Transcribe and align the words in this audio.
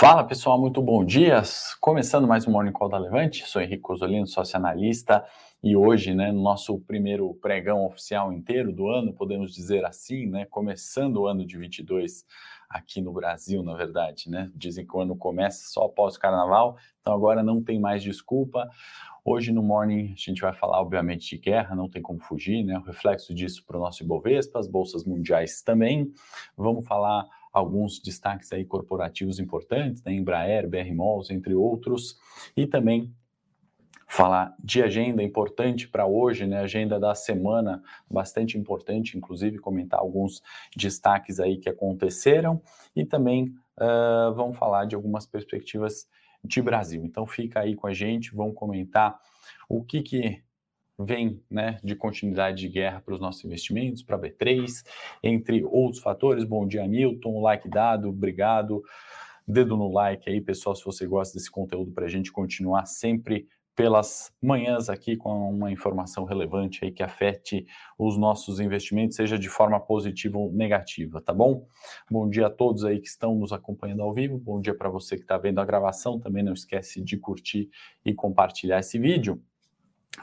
Fala 0.00 0.24
pessoal, 0.24 0.58
muito 0.58 0.80
bom 0.80 1.04
dia. 1.04 1.42
Começando 1.78 2.26
mais 2.26 2.46
um 2.46 2.52
Morning 2.52 2.72
Call 2.72 2.88
da 2.88 2.96
Levante, 2.96 3.46
sou 3.46 3.60
Henrique 3.60 3.82
Cosolino, 3.82 4.26
sócio 4.26 4.56
analista, 4.56 5.22
e 5.62 5.76
hoje, 5.76 6.14
né, 6.14 6.32
no 6.32 6.40
nosso 6.40 6.80
primeiro 6.80 7.34
pregão 7.34 7.84
oficial 7.84 8.32
inteiro 8.32 8.72
do 8.72 8.88
ano, 8.88 9.12
podemos 9.12 9.52
dizer 9.52 9.84
assim, 9.84 10.24
né, 10.24 10.46
começando 10.46 11.18
o 11.18 11.26
ano 11.26 11.44
de 11.44 11.58
22 11.58 12.24
aqui 12.70 13.02
no 13.02 13.12
Brasil, 13.12 13.62
na 13.62 13.74
verdade, 13.74 14.30
né? 14.30 14.50
Dizem 14.54 14.86
que 14.86 14.96
o 14.96 15.00
ano 15.02 15.14
começa 15.14 15.68
só 15.68 15.84
após 15.84 16.16
o 16.16 16.18
carnaval, 16.18 16.78
então 17.02 17.12
agora 17.12 17.42
não 17.42 17.62
tem 17.62 17.78
mais 17.78 18.02
desculpa. 18.02 18.70
Hoje 19.22 19.52
no 19.52 19.62
Morning 19.62 20.14
a 20.14 20.16
gente 20.16 20.40
vai 20.40 20.54
falar, 20.54 20.80
obviamente, 20.80 21.36
de 21.36 21.42
guerra, 21.42 21.76
não 21.76 21.90
tem 21.90 22.00
como 22.00 22.20
fugir, 22.20 22.64
né? 22.64 22.78
O 22.78 22.82
reflexo 22.82 23.34
disso 23.34 23.62
para 23.66 23.76
o 23.76 23.80
nosso 23.80 24.02
Ibovespa, 24.02 24.58
as 24.58 24.66
bolsas 24.66 25.04
mundiais 25.04 25.60
também. 25.60 26.10
Vamos 26.56 26.86
falar 26.86 27.28
alguns 27.52 28.00
destaques 28.00 28.52
aí 28.52 28.64
corporativos 28.64 29.38
importantes, 29.38 30.02
né, 30.04 30.12
Embraer, 30.12 30.68
BR 30.68 30.94
Malls, 30.94 31.30
entre 31.30 31.54
outros, 31.54 32.18
e 32.56 32.66
também 32.66 33.12
falar 34.10 34.56
de 34.58 34.82
agenda 34.82 35.22
importante 35.22 35.88
para 35.88 36.04
hoje, 36.04 36.44
né? 36.44 36.58
Agenda 36.58 36.98
da 36.98 37.14
semana 37.14 37.80
bastante 38.10 38.58
importante, 38.58 39.16
inclusive 39.16 39.58
comentar 39.58 40.00
alguns 40.00 40.42
destaques 40.76 41.38
aí 41.38 41.58
que 41.58 41.68
aconteceram 41.68 42.60
e 42.94 43.04
também 43.06 43.54
uh, 43.78 44.34
vamos 44.34 44.58
falar 44.58 44.84
de 44.84 44.96
algumas 44.96 45.26
perspectivas 45.26 46.08
de 46.42 46.60
Brasil. 46.60 47.04
Então 47.04 47.24
fica 47.24 47.60
aí 47.60 47.76
com 47.76 47.86
a 47.86 47.94
gente, 47.94 48.34
vamos 48.34 48.56
comentar 48.56 49.16
o 49.68 49.84
que 49.84 50.02
que 50.02 50.42
vem 51.04 51.42
né, 51.50 51.78
de 51.82 51.94
continuidade 51.94 52.58
de 52.58 52.68
guerra 52.68 53.00
para 53.00 53.14
os 53.14 53.20
nossos 53.20 53.44
investimentos, 53.44 54.02
para 54.02 54.16
a 54.16 54.20
B3, 54.20 54.84
entre 55.22 55.64
outros 55.64 56.02
fatores. 56.02 56.44
Bom 56.44 56.66
dia, 56.66 56.86
Milton, 56.86 57.40
like 57.40 57.68
dado, 57.68 58.08
obrigado. 58.08 58.82
Dedo 59.46 59.76
no 59.76 59.90
like 59.92 60.28
aí, 60.30 60.40
pessoal, 60.40 60.76
se 60.76 60.84
você 60.84 61.06
gosta 61.06 61.36
desse 61.36 61.50
conteúdo 61.50 61.90
para 61.92 62.04
a 62.04 62.08
gente 62.08 62.30
continuar 62.30 62.86
sempre 62.86 63.48
pelas 63.74 64.30
manhãs 64.42 64.90
aqui 64.90 65.16
com 65.16 65.30
uma 65.50 65.72
informação 65.72 66.24
relevante 66.24 66.84
aí 66.84 66.92
que 66.92 67.02
afete 67.02 67.66
os 67.98 68.18
nossos 68.18 68.60
investimentos, 68.60 69.16
seja 69.16 69.38
de 69.38 69.48
forma 69.48 69.80
positiva 69.80 70.36
ou 70.36 70.52
negativa, 70.52 71.20
tá 71.20 71.32
bom? 71.32 71.66
Bom 72.10 72.28
dia 72.28 72.48
a 72.48 72.50
todos 72.50 72.84
aí 72.84 73.00
que 73.00 73.08
estão 73.08 73.34
nos 73.34 73.52
acompanhando 73.52 74.02
ao 74.02 74.12
vivo, 74.12 74.38
bom 74.38 74.60
dia 74.60 74.76
para 74.76 74.90
você 74.90 75.16
que 75.16 75.22
está 75.22 75.38
vendo 75.38 75.60
a 75.60 75.64
gravação, 75.64 76.20
também 76.20 76.42
não 76.42 76.52
esquece 76.52 77.02
de 77.02 77.16
curtir 77.16 77.70
e 78.04 78.12
compartilhar 78.12 78.80
esse 78.80 78.98
vídeo. 78.98 79.42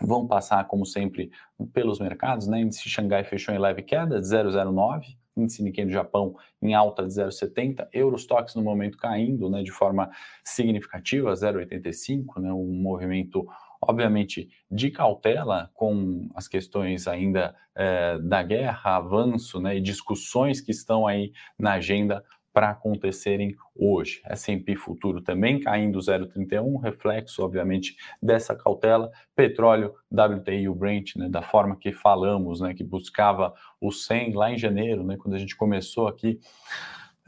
Vão 0.02 0.27
passar, 0.27 0.67
como 0.67 0.85
sempre, 0.85 1.31
pelos 1.73 1.99
mercados, 1.99 2.47
né? 2.47 2.59
Índice 2.59 2.89
Xangai 2.89 3.23
fechou 3.23 3.53
em 3.53 3.57
leve 3.57 3.81
queda 3.81 4.19
de 4.19 4.27
0,09, 4.27 5.17
índice 5.35 5.63
Nikkei 5.63 5.85
do 5.85 5.91
Japão 5.91 6.35
em 6.61 6.73
alta 6.73 7.03
de 7.03 7.13
0,70, 7.13 7.88
Eurostox 7.93 8.55
no 8.55 8.63
momento 8.63 8.97
caindo, 8.97 9.49
né, 9.49 9.63
de 9.63 9.71
forma 9.71 10.09
significativa, 10.43 11.31
0,85, 11.33 12.39
né, 12.41 12.52
um 12.52 12.81
movimento 12.81 13.47
obviamente 13.80 14.49
de 14.71 14.89
cautela 14.89 15.69
com 15.73 16.27
as 16.33 16.47
questões 16.47 17.08
ainda 17.08 17.55
é, 17.75 18.17
da 18.19 18.41
guerra, 18.41 18.97
avanço, 18.97 19.59
né, 19.59 19.77
e 19.77 19.81
discussões 19.81 20.59
que 20.59 20.71
estão 20.71 21.05
aí 21.05 21.31
na 21.59 21.73
agenda 21.73 22.23
para 22.58 22.72
acontecerem 22.72 23.55
hoje. 23.75 24.19
S&P 24.25 24.75
futuro 24.75 25.22
também 25.22 25.59
caindo 25.59 26.00
0,31, 26.00 26.81
reflexo, 26.81 27.44
obviamente, 27.44 27.95
dessa 28.19 28.55
cautela. 28.55 29.11
Petróleo, 29.36 29.94
WTI, 30.11 30.67
o 30.67 30.73
Brent, 30.73 31.16
né, 31.17 31.30
da 31.30 31.44
forma 31.44 31.75
que 31.75 31.94
falamos, 31.94 32.59
né, 32.59 32.73
que 32.73 32.83
buscava 32.83 33.53
o 33.80 33.91
100 33.91 34.33
lá 34.33 34.52
em 34.52 34.58
janeiro, 34.58 35.03
né, 35.03 35.17
quando 35.17 35.36
a 35.36 35.38
gente 35.38 35.55
começou 35.55 36.08
aqui 36.08 36.39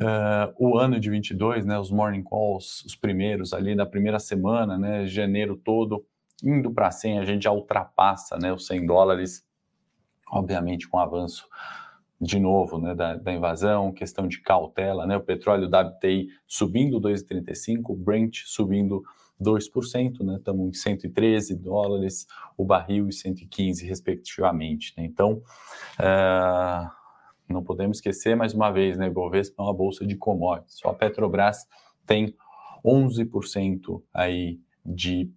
uh, 0.02 0.52
o 0.58 0.80
ano 0.80 1.00
de 1.00 1.12
22, 1.12 1.64
né, 1.64 1.78
os 1.78 1.92
morning 1.92 2.24
calls, 2.24 2.84
os 2.84 2.96
primeiros 2.96 3.54
ali 3.54 3.76
na 3.76 3.86
primeira 3.86 4.18
semana, 4.18 4.80
né, 4.80 5.06
janeiro 5.06 5.56
todo, 5.56 6.04
indo 6.44 6.74
para 6.74 6.90
100, 6.90 7.20
a 7.20 7.26
gente 7.26 7.44
já 7.44 7.52
ultrapassa, 7.52 8.36
né, 8.40 8.52
os 8.52 8.66
100 8.66 8.88
dólares, 8.88 9.46
obviamente 10.32 10.90
com 10.90 10.98
avanço 10.98 11.48
de 12.20 12.40
novo, 12.40 12.78
né, 12.80 12.94
da, 12.94 13.16
da, 13.16 13.32
invasão, 13.32 13.94
questão 13.94 14.28
de 14.28 14.42
cautela, 14.42 15.08
né, 15.08 15.16
o 15.16 15.22
petróleo 15.22 15.68
WTI 15.68 16.28
subindo 16.46 17.00
2,35, 17.00 17.82
o 17.90 17.96
Brent 17.96 18.40
subindo 18.46 19.02
2%, 19.42 20.20
né, 20.26 20.36
estamos 20.36 20.68
em 20.68 20.74
113 20.74 21.56
dólares 21.56 22.28
o 22.58 22.66
barril 22.66 23.08
e 23.08 23.14
115 23.14 23.86
respectivamente, 23.86 24.94
né, 24.98 25.06
então 25.06 25.42
uh, 25.98 26.90
não 27.48 27.64
podemos 27.64 27.98
esquecer 27.98 28.36
mais 28.36 28.54
uma 28.54 28.70
vez, 28.70 28.98
né, 28.98 29.10
Bovespa 29.10 29.64
é 29.64 29.66
uma 29.66 29.74
bolsa 29.74 30.06
de 30.06 30.18
commodities, 30.18 30.78
só 30.80 30.90
a 30.90 30.94
Petrobras 30.94 31.66
tem 32.06 32.36
11% 32.84 34.02
aí 34.14 34.60
de 34.86 35.32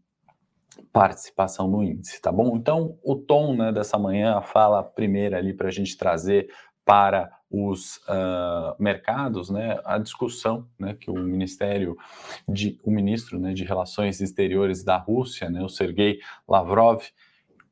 participação 0.93 1.69
no 1.69 1.83
índice, 1.83 2.21
tá 2.21 2.33
bom? 2.33 2.57
Então, 2.57 2.99
o 3.03 3.15
tom 3.15 3.55
né, 3.55 3.73
dessa 3.73 3.99
manhã, 3.99 4.37
a 4.37 4.43
fala 4.43 4.83
primeira 4.83 5.39
ali 5.39 5.53
para 5.53 5.69
a 5.69 5.71
gente 5.71 5.97
trazer 5.97 6.49
para 6.85 7.31
os 7.51 7.99
uh, 8.09 8.75
mercados, 8.79 9.51
né, 9.51 9.79
a 9.85 9.99
discussão, 9.99 10.67
né, 10.79 10.97
que 10.99 11.11
o 11.11 11.15
Ministério 11.15 11.97
de, 12.49 12.79
o 12.83 12.91
ministro, 12.91 13.39
né, 13.39 13.53
de 13.53 13.63
Relações 13.63 14.21
Exteriores 14.21 14.83
da 14.83 14.97
Rússia, 14.97 15.51
né, 15.51 15.63
o 15.63 15.69
Sergei 15.69 16.19
Lavrov, 16.49 17.03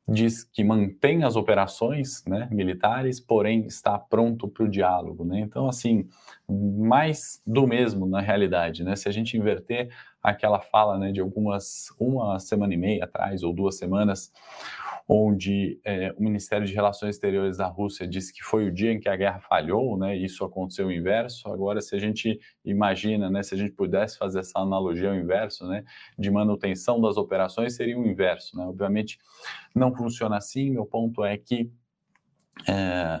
diz 0.07 0.43
que 0.43 0.63
mantém 0.63 1.23
as 1.23 1.35
operações, 1.35 2.23
né, 2.27 2.47
militares, 2.51 3.19
porém 3.19 3.65
está 3.65 3.97
pronto 3.97 4.47
para 4.47 4.65
o 4.65 4.69
diálogo, 4.69 5.25
né. 5.25 5.39
Então, 5.39 5.67
assim, 5.67 6.07
mais 6.47 7.41
do 7.45 7.65
mesmo 7.65 8.05
na 8.05 8.21
realidade, 8.21 8.83
né. 8.83 8.95
Se 8.95 9.09
a 9.09 9.11
gente 9.11 9.35
inverter 9.35 9.89
aquela 10.21 10.59
fala, 10.59 10.97
né, 10.97 11.11
de 11.11 11.19
algumas 11.19 11.87
uma 11.99 12.39
semana 12.39 12.73
e 12.73 12.77
meia 12.77 13.05
atrás 13.05 13.41
ou 13.41 13.51
duas 13.51 13.77
semanas 13.77 14.31
onde 15.13 15.77
é, 15.83 16.13
o 16.17 16.23
Ministério 16.23 16.65
de 16.65 16.73
Relações 16.73 17.15
Exteriores 17.15 17.57
da 17.57 17.67
Rússia 17.67 18.07
disse 18.07 18.31
que 18.31 18.41
foi 18.41 18.65
o 18.65 18.71
dia 18.71 18.93
em 18.93 18.99
que 18.99 19.09
a 19.09 19.15
guerra 19.17 19.41
falhou, 19.41 19.97
né? 19.97 20.15
Isso 20.15 20.45
aconteceu 20.45 20.87
o 20.87 20.91
inverso. 20.91 21.49
Agora, 21.51 21.81
se 21.81 21.93
a 21.93 21.99
gente 21.99 22.39
imagina, 22.63 23.29
né, 23.29 23.43
se 23.43 23.53
a 23.53 23.57
gente 23.57 23.73
pudesse 23.73 24.17
fazer 24.17 24.39
essa 24.39 24.57
analogia 24.57 25.09
ao 25.09 25.15
inverso, 25.15 25.67
né, 25.67 25.83
de 26.17 26.31
manutenção 26.31 27.01
das 27.01 27.17
operações, 27.17 27.75
seria 27.75 27.99
o 27.99 28.07
inverso, 28.07 28.55
né? 28.55 28.63
Obviamente, 28.63 29.19
não 29.75 29.93
funciona 29.93 30.37
assim. 30.37 30.69
Meu 30.69 30.85
ponto 30.85 31.25
é 31.25 31.37
que 31.37 31.69
é, 32.69 33.19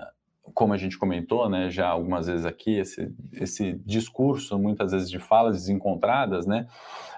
como 0.53 0.71
a 0.71 0.77
gente 0.77 0.97
comentou, 0.97 1.49
né, 1.49 1.69
já 1.69 1.89
algumas 1.89 2.27
vezes 2.27 2.45
aqui, 2.45 2.77
esse, 2.77 3.13
esse 3.33 3.73
discurso, 3.85 4.57
muitas 4.57 4.93
vezes 4.93 5.09
de 5.09 5.19
falas 5.19 5.57
desencontradas, 5.57 6.45
né, 6.45 6.67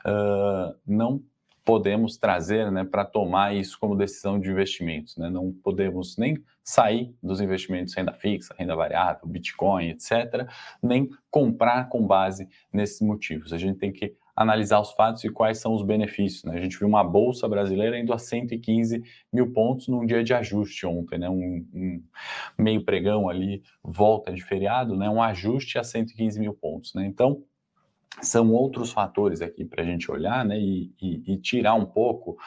uh, 0.04 0.76
não 0.86 1.22
podemos 1.66 2.18
trazer 2.18 2.72
né, 2.72 2.84
para 2.84 3.06
tomar 3.06 3.56
isso 3.56 3.80
como 3.80 3.96
decisão 3.96 4.40
de 4.40 4.50
investimentos. 4.50 5.16
Né? 5.18 5.30
Não 5.30 5.52
podemos 5.52 6.18
nem 6.18 6.38
sair 6.64 7.16
dos 7.22 7.40
investimentos 7.40 7.94
renda 7.94 8.14
fixa, 8.14 8.56
renda 8.58 8.76
variável, 8.76 9.28
Bitcoin, 9.28 9.90
etc., 9.90 10.48
nem 10.82 11.10
comprar 11.32 11.90
com 11.90 12.06
base 12.06 12.48
nesses 12.72 13.02
motivos. 13.02 13.54
A 13.54 13.58
gente 13.58 13.78
tem 13.78 13.92
que 13.92 14.16
analisar 14.36 14.80
os 14.80 14.92
fatos 14.92 15.24
e 15.24 15.30
quais 15.30 15.60
são 15.60 15.74
os 15.74 15.84
benefícios. 15.84 16.44
Né? 16.44 16.58
A 16.58 16.62
gente 16.62 16.78
viu 16.78 16.88
uma 16.88 17.04
bolsa 17.04 17.48
brasileira 17.48 18.00
indo 18.00 18.14
a 18.14 18.18
115 18.18 19.04
mil 19.32 19.52
pontos 19.54 19.88
num 19.88 20.06
dia 20.06 20.24
de 20.24 20.34
ajuste 20.34 20.86
ontem, 20.86 21.20
né? 21.20 21.30
um, 21.30 21.66
um 21.74 22.04
meio 22.58 22.84
pregão 22.84 23.30
ali, 23.30 23.62
volta 23.84 24.34
de 24.34 24.44
feriado, 24.44 24.98
né? 24.98 25.10
um 25.10 25.22
ajuste 25.22 25.78
a 25.78 25.84
115 25.84 26.40
mil 26.40 26.54
pontos. 26.54 26.94
Né? 26.94 27.06
Então, 27.06 27.44
são 28.22 28.52
outros 28.52 28.92
fatores 28.92 29.42
aqui 29.42 29.66
para 29.66 29.84
a 29.84 29.86
gente 29.86 30.10
olhar 30.12 30.46
né, 30.46 30.60
e, 30.60 30.94
e, 31.02 31.34
e, 31.34 31.38
tirar 31.38 31.74
um 31.74 31.86
pouco 31.86 32.38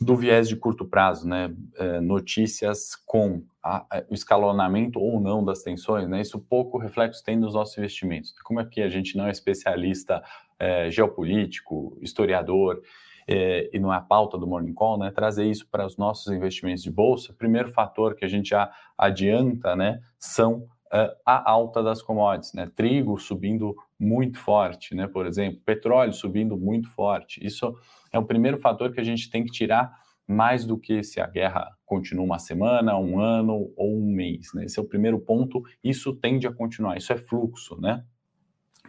do 0.00 0.14
viés 0.14 0.48
de 0.48 0.56
curto 0.56 0.84
prazo, 0.84 1.28
né, 1.28 1.52
é, 1.76 2.00
notícias 2.00 2.94
com 2.94 3.42
a, 3.62 3.78
a, 3.90 4.04
o 4.08 4.14
escalonamento 4.14 5.00
ou 5.00 5.20
não 5.20 5.44
das 5.44 5.62
tensões, 5.62 6.08
né, 6.08 6.20
isso 6.20 6.38
pouco 6.38 6.78
reflexo 6.78 7.22
tem 7.24 7.36
nos 7.36 7.54
nossos 7.54 7.76
investimentos. 7.76 8.32
Como 8.44 8.60
é 8.60 8.64
que 8.64 8.80
a 8.80 8.88
gente 8.88 9.16
não 9.16 9.26
é 9.26 9.30
especialista 9.30 10.22
é, 10.58 10.90
geopolítico, 10.90 11.98
historiador, 12.00 12.80
é, 13.28 13.68
e 13.72 13.78
não 13.78 13.92
é 13.92 13.96
a 13.96 14.00
pauta 14.00 14.38
do 14.38 14.46
Morning 14.46 14.72
Call, 14.72 14.98
né, 14.98 15.10
trazer 15.10 15.44
isso 15.44 15.68
para 15.70 15.84
os 15.84 15.98
nossos 15.98 16.32
investimentos 16.32 16.82
de 16.82 16.90
bolsa, 16.90 17.34
primeiro 17.34 17.68
fator 17.70 18.14
que 18.14 18.24
a 18.24 18.28
gente 18.28 18.50
já 18.50 18.72
adianta, 18.96 19.76
né, 19.76 20.00
são 20.18 20.66
uh, 20.86 21.14
a 21.26 21.50
alta 21.50 21.82
das 21.82 22.00
commodities, 22.00 22.54
né, 22.54 22.70
trigo 22.74 23.18
subindo 23.18 23.76
muito 23.98 24.38
forte, 24.38 24.94
né? 24.94 25.06
Por 25.06 25.26
exemplo, 25.26 25.60
petróleo 25.64 26.12
subindo 26.12 26.56
muito 26.56 26.88
forte. 26.90 27.44
Isso 27.44 27.74
é 28.12 28.18
o 28.18 28.24
primeiro 28.24 28.58
fator 28.58 28.92
que 28.92 29.00
a 29.00 29.04
gente 29.04 29.30
tem 29.30 29.44
que 29.44 29.50
tirar 29.50 29.92
mais 30.26 30.64
do 30.64 30.78
que 30.78 31.02
se 31.02 31.20
a 31.20 31.26
guerra 31.26 31.66
continua 31.86 32.24
uma 32.24 32.38
semana, 32.38 32.98
um 32.98 33.18
ano 33.18 33.72
ou 33.76 33.98
um 33.98 34.12
mês, 34.12 34.52
né? 34.54 34.66
Esse 34.66 34.78
é 34.78 34.82
o 34.82 34.86
primeiro 34.86 35.18
ponto. 35.18 35.62
Isso 35.82 36.14
tende 36.14 36.46
a 36.46 36.52
continuar. 36.52 36.96
Isso 36.98 37.12
é 37.12 37.16
fluxo, 37.16 37.80
né? 37.80 38.04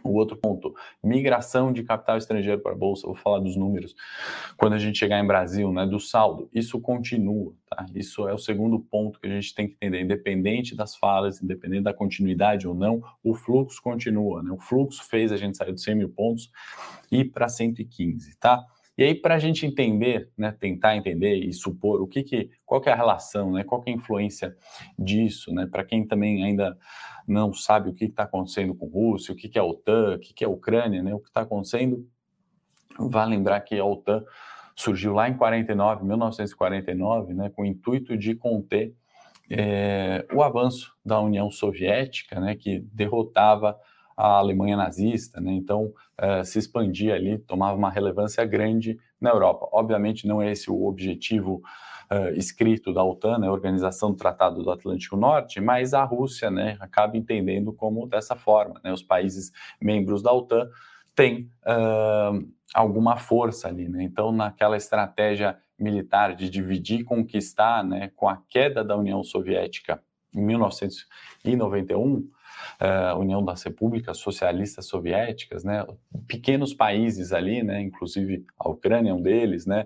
O 0.03 0.13
outro 0.13 0.37
ponto, 0.37 0.73
migração 1.03 1.71
de 1.71 1.83
capital 1.83 2.17
estrangeiro 2.17 2.61
para 2.61 2.71
a 2.71 2.75
bolsa, 2.75 3.07
vou 3.07 3.15
falar 3.15 3.39
dos 3.39 3.55
números 3.55 3.95
quando 4.57 4.73
a 4.73 4.77
gente 4.77 4.97
chegar 4.97 5.19
em 5.19 5.27
Brasil, 5.27 5.71
né, 5.71 5.85
do 5.85 5.99
saldo, 5.99 6.49
isso 6.53 6.79
continua, 6.79 7.53
tá? 7.69 7.85
Isso 7.93 8.27
é 8.27 8.33
o 8.33 8.37
segundo 8.37 8.79
ponto 8.79 9.19
que 9.19 9.27
a 9.27 9.29
gente 9.29 9.53
tem 9.53 9.67
que 9.67 9.73
entender, 9.73 10.01
independente 10.01 10.75
das 10.75 10.95
falas, 10.95 11.41
independente 11.41 11.83
da 11.83 11.93
continuidade 11.93 12.67
ou 12.67 12.73
não, 12.73 13.01
o 13.23 13.33
fluxo 13.33 13.81
continua, 13.81 14.43
né? 14.43 14.51
O 14.51 14.59
fluxo 14.59 15.03
fez 15.03 15.31
a 15.31 15.37
gente 15.37 15.57
sair 15.57 15.71
dos 15.71 15.83
100 15.83 15.95
mil 15.95 16.09
pontos 16.09 16.51
e 17.11 17.23
para 17.23 17.47
115, 17.47 18.37
tá? 18.37 18.65
E 18.99 19.03
aí, 19.03 19.15
para 19.15 19.35
a 19.35 19.39
gente 19.39 19.65
entender, 19.65 20.29
né, 20.37 20.51
tentar 20.51 20.93
entender 20.93 21.37
e 21.37 21.53
supor 21.53 22.01
o 22.01 22.05
que, 22.05 22.21
que 22.21 22.49
qual 22.65 22.81
que 22.81 22.89
é 22.89 22.91
a 22.91 22.97
relação, 22.97 23.53
né, 23.53 23.63
qual 23.63 23.81
que 23.81 23.89
é 23.89 23.93
a 23.93 23.95
influência 23.95 24.53
disso, 24.97 25.53
né, 25.53 25.65
para 25.65 25.85
quem 25.85 26.05
também 26.05 26.43
ainda 26.43 26.77
não 27.25 27.53
sabe 27.53 27.89
o 27.89 27.93
que 27.93 28.03
está 28.03 28.23
acontecendo 28.23 28.75
com 28.75 28.87
a 28.87 28.89
Rússia, 28.89 29.31
o 29.33 29.37
que, 29.37 29.47
que 29.47 29.57
é 29.57 29.61
a 29.61 29.63
OTAN, 29.63 30.15
o 30.15 30.19
que, 30.19 30.33
que 30.33 30.43
é 30.43 30.47
a 30.47 30.49
Ucrânia, 30.49 31.01
né, 31.01 31.15
o 31.15 31.19
que 31.19 31.29
está 31.29 31.43
acontecendo, 31.43 32.05
vale 32.99 33.37
lembrar 33.37 33.61
que 33.61 33.79
a 33.79 33.85
OTAN 33.85 34.21
surgiu 34.75 35.13
lá 35.13 35.29
em 35.29 35.37
49, 35.37 36.03
1949, 36.03 37.33
né, 37.33 37.49
com 37.51 37.61
o 37.61 37.65
intuito 37.65 38.17
de 38.17 38.35
conter 38.35 38.93
é, 39.49 40.27
o 40.33 40.43
avanço 40.43 40.93
da 41.05 41.21
União 41.21 41.49
Soviética, 41.49 42.37
né, 42.41 42.53
que 42.53 42.79
derrotava 42.91 43.79
a 44.19 44.37
Alemanha 44.37 44.75
nazista, 44.75 45.39
né? 45.39 45.53
então 45.53 45.93
uh, 46.21 46.43
se 46.43 46.59
expandia 46.59 47.15
ali, 47.15 47.37
tomava 47.37 47.77
uma 47.77 47.89
relevância 47.89 48.43
grande 48.43 48.99
na 49.19 49.29
Europa. 49.29 49.69
Obviamente 49.71 50.27
não 50.27 50.41
é 50.41 50.51
esse 50.51 50.69
o 50.69 50.85
objetivo 50.85 51.61
uh, 52.11 52.35
escrito 52.35 52.93
da 52.93 53.01
OTAN, 53.01 53.37
né? 53.37 53.49
Organização 53.49 54.11
do 54.11 54.17
Tratado 54.17 54.61
do 54.61 54.71
Atlântico 54.71 55.15
Norte, 55.15 55.61
mas 55.61 55.93
a 55.93 56.03
Rússia 56.03 56.51
né, 56.51 56.75
acaba 56.81 57.15
entendendo 57.15 57.71
como 57.71 58.05
dessa 58.07 58.35
forma. 58.35 58.81
Né? 58.83 58.91
Os 58.91 59.01
países 59.01 59.53
membros 59.81 60.21
da 60.21 60.33
OTAN 60.33 60.67
têm 61.15 61.49
uh, 61.63 62.45
alguma 62.75 63.15
força 63.15 63.69
ali. 63.69 63.87
Né? 63.87 64.03
Então, 64.03 64.33
naquela 64.33 64.75
estratégia 64.75 65.57
militar 65.79 66.35
de 66.35 66.49
dividir 66.49 66.99
e 66.99 67.03
conquistar, 67.05 67.85
né, 67.85 68.11
com 68.17 68.27
a 68.27 68.41
queda 68.49 68.83
da 68.83 68.97
União 68.97 69.23
Soviética 69.23 70.03
em 70.35 70.41
1991, 70.41 72.29
uh, 72.81 73.19
União 73.19 73.43
das 73.43 73.63
Repúblicas 73.63 74.17
Socialistas 74.17 74.85
Soviéticas, 74.85 75.63
né, 75.63 75.85
pequenos 76.27 76.73
países 76.73 77.31
ali, 77.31 77.63
né, 77.63 77.81
inclusive 77.81 78.45
a 78.57 78.69
Ucrânia 78.69 79.11
é 79.11 79.13
um 79.13 79.21
deles, 79.21 79.65
né, 79.65 79.85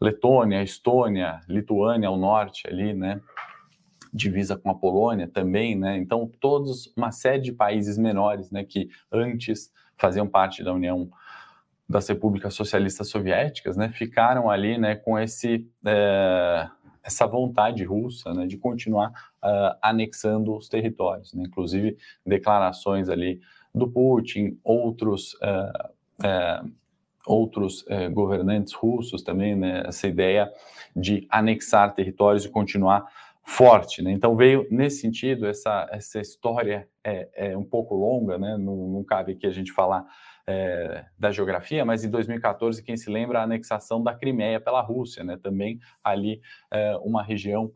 Letônia, 0.00 0.62
Estônia, 0.62 1.40
Lituânia 1.48 2.08
ao 2.08 2.16
norte 2.16 2.66
ali, 2.66 2.94
né, 2.94 3.20
divisa 4.12 4.56
com 4.56 4.70
a 4.70 4.74
Polônia 4.74 5.28
também, 5.28 5.76
né, 5.76 5.96
então 5.96 6.30
todos, 6.40 6.92
uma 6.96 7.12
série 7.12 7.42
de 7.42 7.52
países 7.52 7.96
menores, 7.96 8.50
né, 8.50 8.64
que 8.64 8.88
antes 9.12 9.72
faziam 9.96 10.26
parte 10.26 10.62
da 10.64 10.72
União 10.72 11.10
das 11.88 12.08
Repúblicas 12.08 12.54
Socialistas 12.54 13.08
Soviéticas, 13.08 13.76
né, 13.76 13.90
ficaram 13.90 14.48
ali, 14.48 14.78
né, 14.78 14.94
com 14.94 15.18
esse 15.18 15.68
é, 15.84 16.68
essa 17.02 17.26
vontade 17.26 17.84
russa 17.84 18.32
né, 18.32 18.46
de 18.46 18.56
continuar 18.56 19.12
uh, 19.44 19.76
anexando 19.82 20.54
os 20.56 20.68
territórios, 20.68 21.32
né? 21.34 21.44
inclusive 21.46 21.96
declarações 22.24 23.08
ali 23.08 23.40
do 23.74 23.88
Putin, 23.88 24.58
outros 24.64 25.34
uh, 25.34 25.88
uh, 26.64 26.80
outros 27.26 27.84
governantes 28.12 28.72
russos 28.72 29.22
também, 29.22 29.54
né, 29.54 29.82
essa 29.86 30.08
ideia 30.08 30.50
de 30.96 31.26
anexar 31.30 31.94
territórios 31.94 32.46
e 32.46 32.48
continuar 32.48 33.04
forte, 33.44 34.00
né? 34.02 34.10
Então 34.10 34.34
veio 34.34 34.66
nesse 34.70 35.02
sentido 35.02 35.46
essa 35.46 35.86
essa 35.92 36.18
história 36.18 36.88
é, 37.04 37.28
é 37.50 37.56
um 37.56 37.62
pouco 37.62 37.94
longa, 37.94 38.38
né? 38.38 38.56
Não, 38.56 38.74
não 38.88 39.04
cabe 39.04 39.32
aqui 39.32 39.46
a 39.46 39.50
gente 39.50 39.70
falar 39.70 40.06
é, 40.50 41.04
da 41.18 41.30
geografia, 41.30 41.84
mas 41.84 42.04
em 42.04 42.10
2014, 42.10 42.82
quem 42.82 42.96
se 42.96 43.08
lembra, 43.08 43.40
a 43.40 43.44
anexação 43.44 44.02
da 44.02 44.14
Crimeia 44.14 44.60
pela 44.60 44.80
Rússia, 44.80 45.22
né? 45.22 45.38
também 45.40 45.78
ali 46.02 46.40
é, 46.72 46.96
uma 46.98 47.22
região 47.22 47.70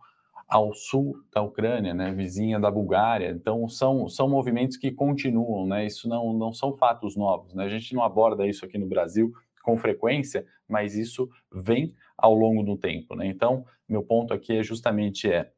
ao 0.55 0.73
sul 0.73 1.17
da 1.33 1.43
Ucrânia, 1.43 1.93
né, 1.93 2.13
vizinha 2.13 2.61
da 2.61 2.71
Bulgária. 2.71 3.29
Então 3.31 3.69
são, 3.69 4.09
são 4.09 4.29
movimentos 4.29 4.77
que 4.77 4.93
continuam, 4.93 5.67
né? 5.67 5.85
Isso 5.85 6.09
não, 6.09 6.33
não 6.33 6.53
são 6.53 6.77
fatos 6.77 7.17
novos, 7.17 7.53
né? 7.55 7.65
A 7.65 7.69
gente 7.69 7.93
não 7.93 8.05
aborda 8.05 8.47
isso 8.47 8.65
aqui 8.65 8.79
no 8.79 8.87
Brasil 8.87 9.33
com 9.65 9.77
frequência, 9.77 10.47
mas 10.69 10.95
isso 10.95 11.29
vem 11.53 11.93
ao 12.17 12.33
longo 12.33 12.63
do 12.63 12.77
tempo, 12.77 13.17
né? 13.17 13.27
Então 13.27 13.65
meu 13.89 14.05
ponto 14.05 14.33
aqui 14.33 14.57
é 14.57 14.63
justamente 14.63 15.29
é 15.29 15.51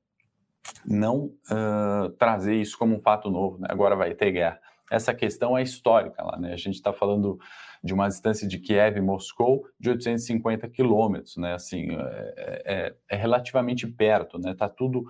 não 0.82 1.26
uh, 1.50 2.08
trazer 2.18 2.54
isso 2.54 2.78
como 2.78 2.96
um 2.96 3.00
fato 3.02 3.30
novo, 3.30 3.58
né? 3.58 3.68
Agora 3.70 3.94
vai 3.94 4.14
ter 4.14 4.32
guerra 4.32 4.58
essa 4.90 5.12
questão 5.14 5.56
é 5.56 5.62
histórica 5.62 6.22
lá, 6.22 6.38
né? 6.38 6.52
A 6.52 6.56
gente 6.56 6.74
está 6.74 6.92
falando 6.92 7.38
de 7.82 7.92
uma 7.92 8.08
distância 8.08 8.46
de 8.46 8.58
Kiev 8.58 8.96
e 8.96 9.00
Moscou 9.00 9.66
de 9.78 9.90
850 9.90 10.68
quilômetros, 10.68 11.36
né? 11.36 11.54
Assim, 11.54 11.88
é, 11.90 12.62
é, 12.64 12.94
é, 13.10 13.16
relativamente 13.16 13.86
perto, 13.86 14.38
né? 14.38 14.52
Está 14.52 14.68
tudo 14.68 15.04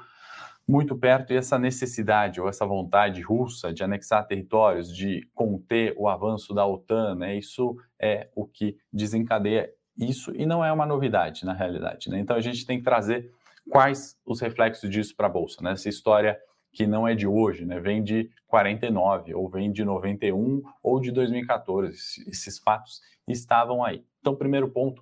muito 0.69 0.96
perto 0.96 1.32
e 1.32 1.37
essa 1.37 1.58
necessidade 1.58 2.40
ou 2.40 2.49
essa 2.49 2.67
vontade 2.67 3.23
russa 3.23 3.73
de 3.73 3.84
anexar 3.84 4.26
territórios, 4.26 4.94
de 4.94 5.28
conter 5.32 5.94
o 5.96 6.08
avanço 6.08 6.52
da 6.52 6.67
OTAN, 6.67 7.14
né? 7.14 7.37
Isso 7.37 7.76
é 8.00 8.29
o 8.34 8.46
que 8.46 8.76
desencadeia 8.93 9.70
isso 9.96 10.32
e 10.34 10.44
não 10.44 10.64
é 10.64 10.72
uma 10.72 10.84
novidade 10.84 11.44
na 11.44 11.52
realidade, 11.52 12.11
né? 12.11 12.19
Então 12.19 12.37
a 12.37 12.40
gente 12.40 12.67
tem 12.67 12.79
que 12.79 12.84
trazer 12.84 13.31
quais 13.70 14.17
os 14.25 14.40
reflexos 14.40 14.88
disso 14.90 15.14
para 15.17 15.26
a 15.26 15.31
bolsa, 15.31 15.62
né? 15.62 15.72
Essa 15.72 15.88
história 15.88 16.38
que 16.76 16.87
não 16.87 17.08
é 17.08 17.14
de 17.14 17.26
hoje, 17.26 17.64
né? 17.64 17.81
Vem 17.81 18.05
de 18.05 18.31
49, 18.49 19.34
ou 19.34 19.49
vem 19.49 19.73
de 19.73 19.82
91 19.82 20.62
ou 20.82 21.00
de 21.00 21.11
2014. 21.11 21.96
Esses 22.28 22.58
fatos 22.58 23.00
estavam 23.26 23.82
aí. 23.82 24.05
Então, 24.20 24.37
primeiro 24.37 24.69
ponto, 24.69 25.00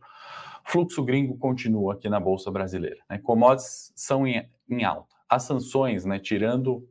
fluxo 0.65 1.03
gringo 1.03 1.37
continua 1.37 1.95
aqui 1.95 2.09
na 2.09 2.21
Bolsa 2.21 2.49
Brasileira. 2.49 3.01
Né? 3.11 3.19
Commodities 3.19 3.93
são 3.97 4.25
em, 4.25 4.49
em 4.71 4.85
alta. 4.85 5.13
As 5.29 5.43
sanções, 5.43 6.05
né, 6.05 6.21
tirando 6.21 6.89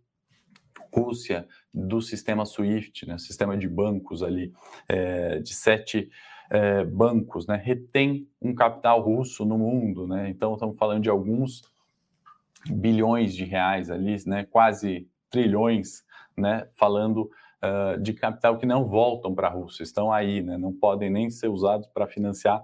Rússia 0.94 1.48
do 1.74 2.02
sistema 2.02 2.46
SWIFT, 2.46 3.08
né, 3.08 3.18
sistema 3.18 3.58
de 3.58 3.70
bancos 3.70 4.22
ali, 4.22 4.52
é, 4.90 5.40
de 5.40 5.56
sete 5.56 6.12
é, 6.52 6.84
bancos, 6.84 7.48
né, 7.48 7.56
retém 7.56 8.28
um 8.42 8.54
capital 8.54 9.00
russo 9.00 9.46
no 9.46 9.58
mundo. 9.58 10.06
Né? 10.06 10.30
Então, 10.30 10.54
estamos 10.56 10.78
falando 10.78 11.04
de 11.04 11.10
alguns 11.10 11.62
bilhões 12.70 13.36
de 13.36 13.44
reais 13.44 13.90
ali, 13.90 14.16
né, 14.26 14.46
quase 14.46 15.08
trilhões, 15.30 16.04
né, 16.38 16.68
falando 16.76 17.30
uh, 17.64 18.00
de 18.02 18.14
capital 18.14 18.58
que 18.58 18.66
não 18.66 18.86
voltam 18.86 19.34
para 19.34 19.48
a 19.48 19.52
Rússia, 19.52 19.84
estão 19.84 20.12
aí, 20.12 20.42
né, 20.42 20.58
não 20.58 20.72
podem 20.72 21.10
nem 21.10 21.30
ser 21.30 21.48
usados 21.48 21.88
para 21.88 22.08
financiar 22.08 22.64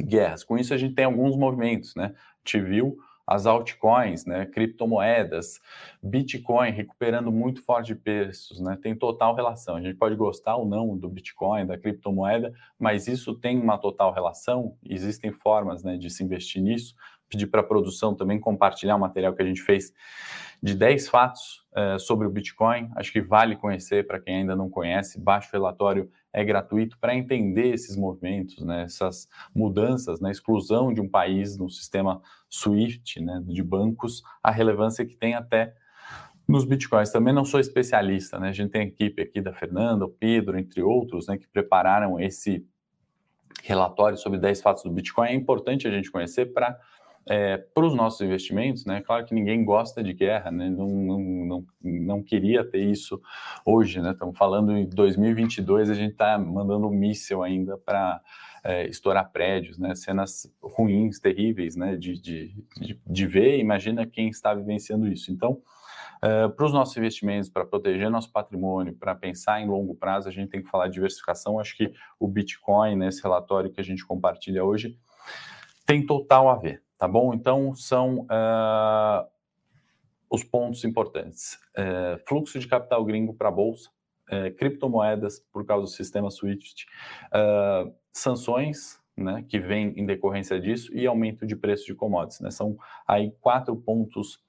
guerras. 0.00 0.44
Com 0.44 0.58
isso, 0.58 0.74
a 0.74 0.76
gente 0.76 0.94
tem 0.94 1.04
alguns 1.04 1.36
movimentos, 1.36 1.94
né, 1.94 2.14
gente 2.44 2.60
viu 2.60 2.96
as 3.26 3.44
altcoins, 3.44 4.24
né, 4.24 4.46
criptomoedas, 4.46 5.60
Bitcoin 6.00 6.70
recuperando 6.70 7.32
muito 7.32 7.60
forte 7.60 7.88
de 7.88 7.96
preços, 7.96 8.60
né, 8.60 8.78
tem 8.80 8.94
total 8.94 9.34
relação. 9.34 9.74
A 9.74 9.80
gente 9.80 9.96
pode 9.96 10.14
gostar 10.14 10.54
ou 10.54 10.64
não 10.64 10.96
do 10.96 11.08
Bitcoin, 11.08 11.66
da 11.66 11.76
criptomoeda, 11.76 12.54
mas 12.78 13.08
isso 13.08 13.34
tem 13.34 13.60
uma 13.60 13.78
total 13.78 14.12
relação. 14.12 14.76
Existem 14.88 15.32
formas, 15.32 15.82
né, 15.82 15.96
de 15.96 16.08
se 16.08 16.22
investir 16.22 16.62
nisso 16.62 16.94
pedir 17.28 17.46
para 17.46 17.60
a 17.60 17.64
produção 17.64 18.14
também 18.14 18.38
compartilhar 18.38 18.96
o 18.96 19.00
material 19.00 19.34
que 19.34 19.42
a 19.42 19.46
gente 19.46 19.62
fez 19.62 19.92
de 20.62 20.74
10 20.74 21.08
fatos 21.08 21.66
uh, 21.72 21.98
sobre 21.98 22.26
o 22.26 22.30
Bitcoin. 22.30 22.90
Acho 22.96 23.12
que 23.12 23.20
vale 23.20 23.56
conhecer 23.56 24.06
para 24.06 24.20
quem 24.20 24.36
ainda 24.36 24.56
não 24.56 24.70
conhece. 24.70 25.20
Baixo 25.20 25.50
relatório 25.52 26.10
é 26.32 26.44
gratuito 26.44 26.98
para 26.98 27.14
entender 27.14 27.74
esses 27.74 27.96
movimentos, 27.96 28.64
né, 28.64 28.82
essas 28.82 29.28
mudanças 29.54 30.20
na 30.20 30.28
né, 30.28 30.32
exclusão 30.32 30.92
de 30.92 31.00
um 31.00 31.08
país 31.08 31.56
no 31.56 31.68
sistema 31.68 32.20
SWIFT, 32.48 33.20
né, 33.20 33.42
de 33.46 33.62
bancos, 33.62 34.22
a 34.42 34.50
relevância 34.50 35.04
que 35.04 35.16
tem 35.16 35.34
até 35.34 35.74
nos 36.46 36.64
bitcoins. 36.64 37.10
Também 37.10 37.34
não 37.34 37.44
sou 37.44 37.58
especialista, 37.58 38.38
né? 38.38 38.50
A 38.50 38.52
gente 38.52 38.70
tem 38.70 38.82
a 38.82 38.84
equipe 38.84 39.20
aqui 39.20 39.40
da 39.40 39.52
Fernanda, 39.52 40.04
o 40.04 40.08
Pedro, 40.08 40.58
entre 40.58 40.80
outros, 40.80 41.26
né, 41.26 41.36
que 41.36 41.48
prepararam 41.48 42.20
esse 42.20 42.64
relatório 43.64 44.16
sobre 44.16 44.38
10 44.38 44.60
fatos 44.60 44.82
do 44.84 44.90
Bitcoin. 44.90 45.28
É 45.28 45.34
importante 45.34 45.88
a 45.88 45.90
gente 45.90 46.10
conhecer 46.10 46.52
para 46.52 46.78
é, 47.28 47.56
para 47.56 47.84
os 47.84 47.94
nossos 47.94 48.20
investimentos, 48.20 48.84
né? 48.84 49.02
Claro 49.04 49.24
que 49.24 49.34
ninguém 49.34 49.64
gosta 49.64 50.02
de 50.02 50.12
guerra, 50.12 50.52
né? 50.52 50.70
Não, 50.70 50.86
não, 50.86 51.18
não, 51.18 51.66
não 51.82 52.22
queria 52.22 52.64
ter 52.64 52.78
isso 52.78 53.20
hoje, 53.64 54.00
né? 54.00 54.12
Estamos 54.12 54.38
falando 54.38 54.76
em 54.76 54.88
2022, 54.88 55.90
a 55.90 55.94
gente 55.94 56.12
está 56.12 56.38
mandando 56.38 56.86
um 56.86 56.90
míssil 56.90 57.42
ainda 57.42 57.76
para 57.76 58.20
é, 58.62 58.86
estourar 58.86 59.32
prédios, 59.32 59.76
né? 59.76 59.96
Cenas 59.96 60.48
ruins, 60.62 61.18
terríveis, 61.18 61.74
né? 61.74 61.96
De, 61.96 62.14
de, 62.14 62.54
de, 62.80 63.00
de 63.04 63.26
ver, 63.26 63.58
imagina 63.58 64.06
quem 64.06 64.28
está 64.28 64.54
vivenciando 64.54 65.08
isso. 65.08 65.32
Então, 65.32 65.60
Uh, 66.16 66.48
para 66.48 66.64
os 66.64 66.72
nossos 66.72 66.96
investimentos, 66.96 67.50
para 67.50 67.66
proteger 67.66 68.10
nosso 68.10 68.32
patrimônio, 68.32 68.94
para 68.94 69.14
pensar 69.14 69.60
em 69.60 69.68
longo 69.68 69.94
prazo, 69.94 70.26
a 70.26 70.32
gente 70.32 70.48
tem 70.48 70.62
que 70.62 70.68
falar 70.68 70.86
de 70.88 70.94
diversificação. 70.94 71.60
Acho 71.60 71.76
que 71.76 71.92
o 72.18 72.26
Bitcoin, 72.26 72.96
nesse 72.96 73.22
relatório 73.22 73.70
que 73.70 73.78
a 73.78 73.84
gente 73.84 74.04
compartilha 74.04 74.64
hoje, 74.64 74.98
tem 75.84 76.06
total 76.06 76.48
a 76.48 76.56
ver 76.56 76.82
tá 76.98 77.06
bom? 77.08 77.34
Então, 77.34 77.74
são 77.74 78.20
uh, 78.20 79.26
os 80.30 80.42
pontos 80.44 80.84
importantes. 80.84 81.58
Uh, 81.76 82.18
fluxo 82.26 82.58
de 82.58 82.66
capital 82.66 83.04
gringo 83.04 83.34
para 83.34 83.48
a 83.48 83.52
Bolsa, 83.52 83.90
é, 84.28 84.50
criptomoedas 84.50 85.38
por 85.52 85.64
causa 85.64 85.84
do 85.84 85.88
sistema 85.88 86.30
SWIFT, 86.30 86.84
uh, 87.26 87.94
sanções 88.12 89.00
né, 89.16 89.44
que 89.48 89.58
vem 89.58 89.94
em 89.96 90.04
decorrência 90.04 90.60
disso 90.60 90.92
e 90.92 91.06
aumento 91.06 91.46
de 91.46 91.54
preço 91.54 91.86
de 91.86 91.94
commodities. 91.94 92.40
Né? 92.40 92.50
São 92.50 92.76
aí 93.06 93.32
quatro 93.40 93.76
pontos 93.76 94.42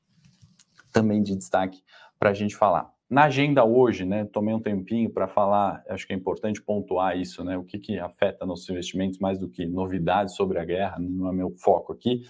também 0.92 1.22
de 1.22 1.36
destaque 1.36 1.84
para 2.20 2.32
a 2.32 2.34
gente 2.34 2.56
falar. 2.56 2.92
Na 3.10 3.24
agenda 3.24 3.64
hoje, 3.64 4.04
né, 4.04 4.26
tomei 4.26 4.54
um 4.54 4.60
tempinho 4.60 5.10
para 5.10 5.30
falar, 5.30 5.82
acho 5.88 6.06
que 6.06 6.12
é 6.12 6.16
importante 6.16 6.62
pontuar 6.62 7.18
isso, 7.18 7.42
né, 7.42 7.58
o 7.58 7.64
que, 7.64 7.80
que 7.80 7.98
afeta 7.98 8.46
nossos 8.46 8.70
investimentos 8.70 9.18
mais 9.18 9.40
do 9.40 9.48
que 9.48 9.66
novidades 9.66 10.36
sobre 10.36 10.60
a 10.60 10.66
guerra, 10.66 10.98
não 11.00 11.30
é 11.30 11.32
meu 11.32 11.50
foco 11.52 11.94
aqui. 11.94 12.24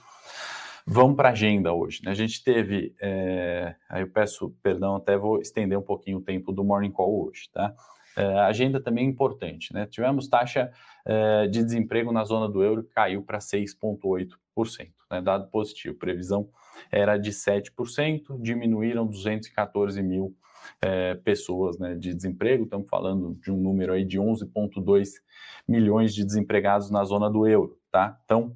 Vamos 0.85 1.17
para 1.17 1.29
a 1.29 1.31
agenda 1.31 1.73
hoje. 1.73 2.01
Né? 2.05 2.11
A 2.11 2.13
gente 2.13 2.43
teve, 2.43 2.95
é, 3.01 3.75
aí 3.89 4.03
eu 4.03 4.07
peço 4.07 4.55
perdão, 4.61 4.95
até 4.95 5.17
vou 5.17 5.41
estender 5.41 5.77
um 5.77 5.81
pouquinho 5.81 6.19
o 6.19 6.21
tempo 6.21 6.53
do 6.53 6.63
Morning 6.63 6.91
Call 6.91 7.27
hoje, 7.27 7.49
tá? 7.51 7.73
É, 8.15 8.39
agenda 8.39 8.81
também 8.81 9.05
é 9.05 9.09
importante, 9.09 9.73
né? 9.73 9.85
Tivemos 9.85 10.27
taxa 10.27 10.71
é, 11.05 11.45
de 11.47 11.63
desemprego 11.63 12.11
na 12.11 12.23
zona 12.23 12.49
do 12.49 12.63
euro 12.63 12.87
caiu 12.95 13.21
para 13.21 13.37
6,8%, 13.37 14.29
né? 15.11 15.21
Dado 15.21 15.49
positivo. 15.49 15.93
Previsão 15.93 16.49
era 16.89 17.17
de 17.17 17.31
7%, 17.31 18.41
diminuíram 18.41 19.05
214 19.05 20.01
mil 20.01 20.33
é, 20.81 21.15
pessoas 21.15 21.77
né, 21.77 21.95
de 21.95 22.13
desemprego, 22.13 22.63
estamos 22.63 22.87
falando 22.89 23.37
de 23.41 23.51
um 23.51 23.57
número 23.57 23.93
aí 23.93 24.05
de 24.05 24.19
11,2 24.19 25.09
milhões 25.67 26.13
de 26.13 26.25
desempregados 26.25 26.89
na 26.89 27.03
zona 27.03 27.29
do 27.29 27.47
euro, 27.47 27.77
tá? 27.91 28.19
Então, 28.25 28.55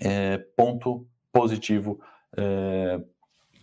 é, 0.00 0.38
ponto 0.56 1.06
positivo 1.32 2.00
é, 2.36 3.00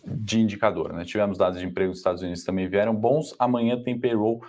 de 0.06 0.40
indicador, 0.40 0.94
né? 0.94 1.06
Tivemos 1.06 1.38
dados 1.38 1.60
de 1.60 1.66
emprego 1.66 1.92
dos 1.92 2.00
Estados 2.00 2.22
Unidos 2.22 2.44
também 2.44 2.68
vieram 2.68 2.96
bons, 2.96 3.36
amanhã 3.38 3.82
tem 3.82 4.00
payroll 4.00 4.42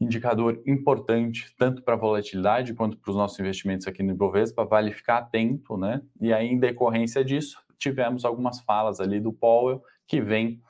indicador 0.00 0.60
importante 0.66 1.54
tanto 1.56 1.82
para 1.82 1.94
a 1.94 1.96
volatilidade 1.96 2.74
quanto 2.74 2.96
para 2.96 3.10
os 3.10 3.16
nossos 3.16 3.38
investimentos 3.38 3.86
aqui 3.86 4.02
no 4.02 4.12
Ibovespa, 4.12 4.64
vale 4.64 4.92
ficar 4.92 5.18
atento, 5.18 5.76
né? 5.76 6.02
E 6.20 6.32
aí, 6.32 6.48
em 6.48 6.58
decorrência 6.58 7.24
disso, 7.24 7.58
tivemos 7.78 8.24
algumas 8.24 8.60
falas 8.60 9.00
ali 9.00 9.20
do 9.20 9.32
Powell 9.32 9.82
que 10.06 10.20
vem 10.20 10.60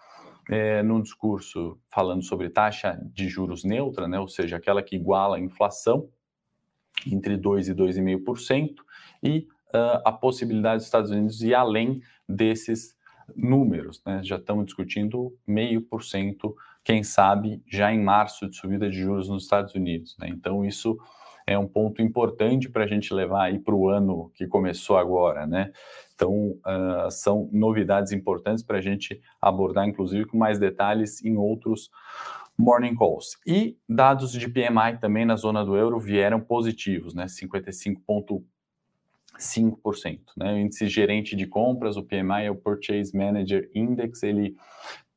é, 0.50 0.82
num 0.82 1.00
discurso 1.00 1.78
falando 1.88 2.22
sobre 2.22 2.50
taxa 2.50 3.00
de 3.12 3.28
juros 3.28 3.64
neutra, 3.64 4.06
né, 4.06 4.18
ou 4.18 4.28
seja, 4.28 4.56
aquela 4.56 4.82
que 4.82 4.96
iguala 4.96 5.36
a 5.36 5.40
inflação 5.40 6.08
entre 7.06 7.36
2% 7.36 7.68
e 7.68 7.74
2,5%, 7.74 8.76
e 9.22 9.48
uh, 9.74 10.00
a 10.04 10.12
possibilidade 10.12 10.76
dos 10.76 10.84
Estados 10.84 11.10
Unidos 11.10 11.42
ir 11.42 11.54
além 11.54 12.00
desses 12.28 12.96
números. 13.34 14.02
Né? 14.04 14.20
Já 14.22 14.36
estamos 14.36 14.66
discutindo 14.66 15.36
meio 15.46 15.82
por 15.82 16.02
cento, 16.02 16.54
quem 16.82 17.02
sabe, 17.02 17.62
já 17.66 17.92
em 17.92 18.02
março 18.02 18.48
de 18.48 18.56
subida 18.56 18.88
de 18.88 19.00
juros 19.00 19.28
nos 19.28 19.44
Estados 19.44 19.74
Unidos. 19.74 20.16
Né? 20.18 20.28
Então, 20.28 20.64
isso 20.64 20.98
é 21.46 21.58
um 21.58 21.66
ponto 21.66 22.00
importante 22.00 22.70
para 22.70 22.84
a 22.84 22.86
gente 22.86 23.12
levar 23.12 23.44
aí 23.44 23.58
para 23.58 23.74
o 23.74 23.88
ano 23.88 24.30
que 24.34 24.46
começou 24.46 24.96
agora, 24.96 25.46
né? 25.46 25.72
Então, 26.14 26.56
uh, 26.64 27.10
são 27.10 27.48
novidades 27.52 28.12
importantes 28.12 28.62
para 28.62 28.78
a 28.78 28.80
gente 28.80 29.20
abordar, 29.40 29.86
inclusive, 29.86 30.24
com 30.26 30.38
mais 30.38 30.58
detalhes 30.58 31.22
em 31.24 31.36
outros 31.36 31.90
morning 32.56 32.94
calls. 32.94 33.36
E 33.46 33.76
dados 33.88 34.32
de 34.32 34.48
PMI 34.48 34.98
também 35.00 35.26
na 35.26 35.36
zona 35.36 35.64
do 35.64 35.76
euro 35.76 35.98
vieram 35.98 36.40
positivos, 36.40 37.14
né? 37.14 37.26
55,5%. 37.26 40.20
Né? 40.36 40.54
O 40.54 40.58
índice 40.58 40.86
gerente 40.86 41.34
de 41.36 41.46
compras, 41.46 41.96
o 41.96 42.02
PMI 42.02 42.44
é 42.44 42.50
o 42.50 42.56
Purchase 42.56 43.16
Manager 43.16 43.70
Index, 43.74 44.22
ele 44.22 44.56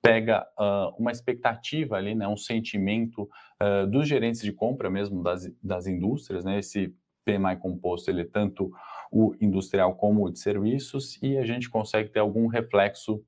pega 0.02 0.48
uh, 0.58 0.96
uma 0.98 1.12
expectativa 1.12 1.96
ali, 1.96 2.16
né, 2.16 2.28
um 2.28 2.38
sentimento 2.38 3.30
uh, 3.62 3.88
dos 3.88 4.08
gerentes 4.08 4.42
de 4.42 4.52
compra 4.52 4.90
mesmo 4.90 5.22
das, 5.24 5.52
das 5.62 5.88
indústrias, 5.88 6.46
né, 6.46 6.60
esse 6.60 6.96
PMI 7.26 7.58
composto, 7.60 8.10
ele 8.10 8.22
é 8.22 8.26
tanto 8.26 8.72
o 9.12 9.36
industrial 9.42 9.96
como 9.96 10.26
o 10.26 10.32
de 10.32 10.40
serviços, 10.40 11.22
e 11.22 11.38
a 11.38 11.46
gente 11.46 11.70
consegue 11.70 12.10
ter 12.10 12.20
algum 12.20 12.48
reflexo, 12.48 13.22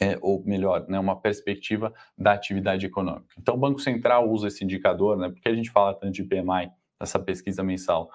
é, 0.00 0.16
ou 0.20 0.42
melhor, 0.44 0.86
né, 0.88 0.98
uma 0.98 1.20
perspectiva 1.20 1.92
da 2.16 2.32
atividade 2.32 2.86
econômica. 2.86 3.34
Então, 3.38 3.54
o 3.54 3.58
Banco 3.58 3.80
Central 3.80 4.30
usa 4.30 4.48
esse 4.48 4.62
indicador, 4.64 5.16
né, 5.16 5.28
porque 5.28 5.48
a 5.48 5.54
gente 5.54 5.70
fala 5.70 5.94
tanto 5.94 6.12
de 6.12 6.22
PMI, 6.22 6.70
essa 7.00 7.18
pesquisa 7.18 7.64
mensal. 7.64 8.08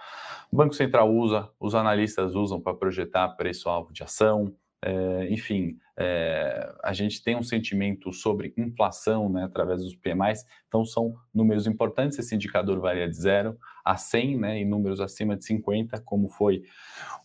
O 0.50 0.56
Banco 0.56 0.74
Central 0.74 1.14
usa, 1.14 1.50
os 1.60 1.76
analistas 1.76 2.36
usam 2.36 2.62
para 2.62 2.74
projetar 2.74 3.28
preço-alvo 3.30 3.92
de 3.92 4.02
ação, 4.02 4.56
é, 4.84 5.28
enfim, 5.32 5.78
é, 5.98 6.72
a 6.84 6.94
gente 6.94 7.24
tem 7.24 7.36
um 7.36 7.42
sentimento 7.42 8.14
sobre 8.14 8.54
inflação 8.56 9.28
né, 9.28 9.44
através 9.44 9.82
dos 9.82 9.96
PMIs, 9.96 10.46
então 10.68 10.86
são 10.86 11.16
números 11.34 11.66
importantes. 11.66 12.20
Esse 12.20 12.36
indicador 12.36 12.80
varia 12.80 13.10
de 13.10 13.16
0 13.16 13.58
a 13.84 13.98
100, 13.98 14.38
né, 14.38 14.58
em 14.60 14.66
números 14.66 15.02
acima 15.02 15.36
de 15.36 15.44
50, 15.46 16.00
como 16.02 16.30
foi 16.30 16.62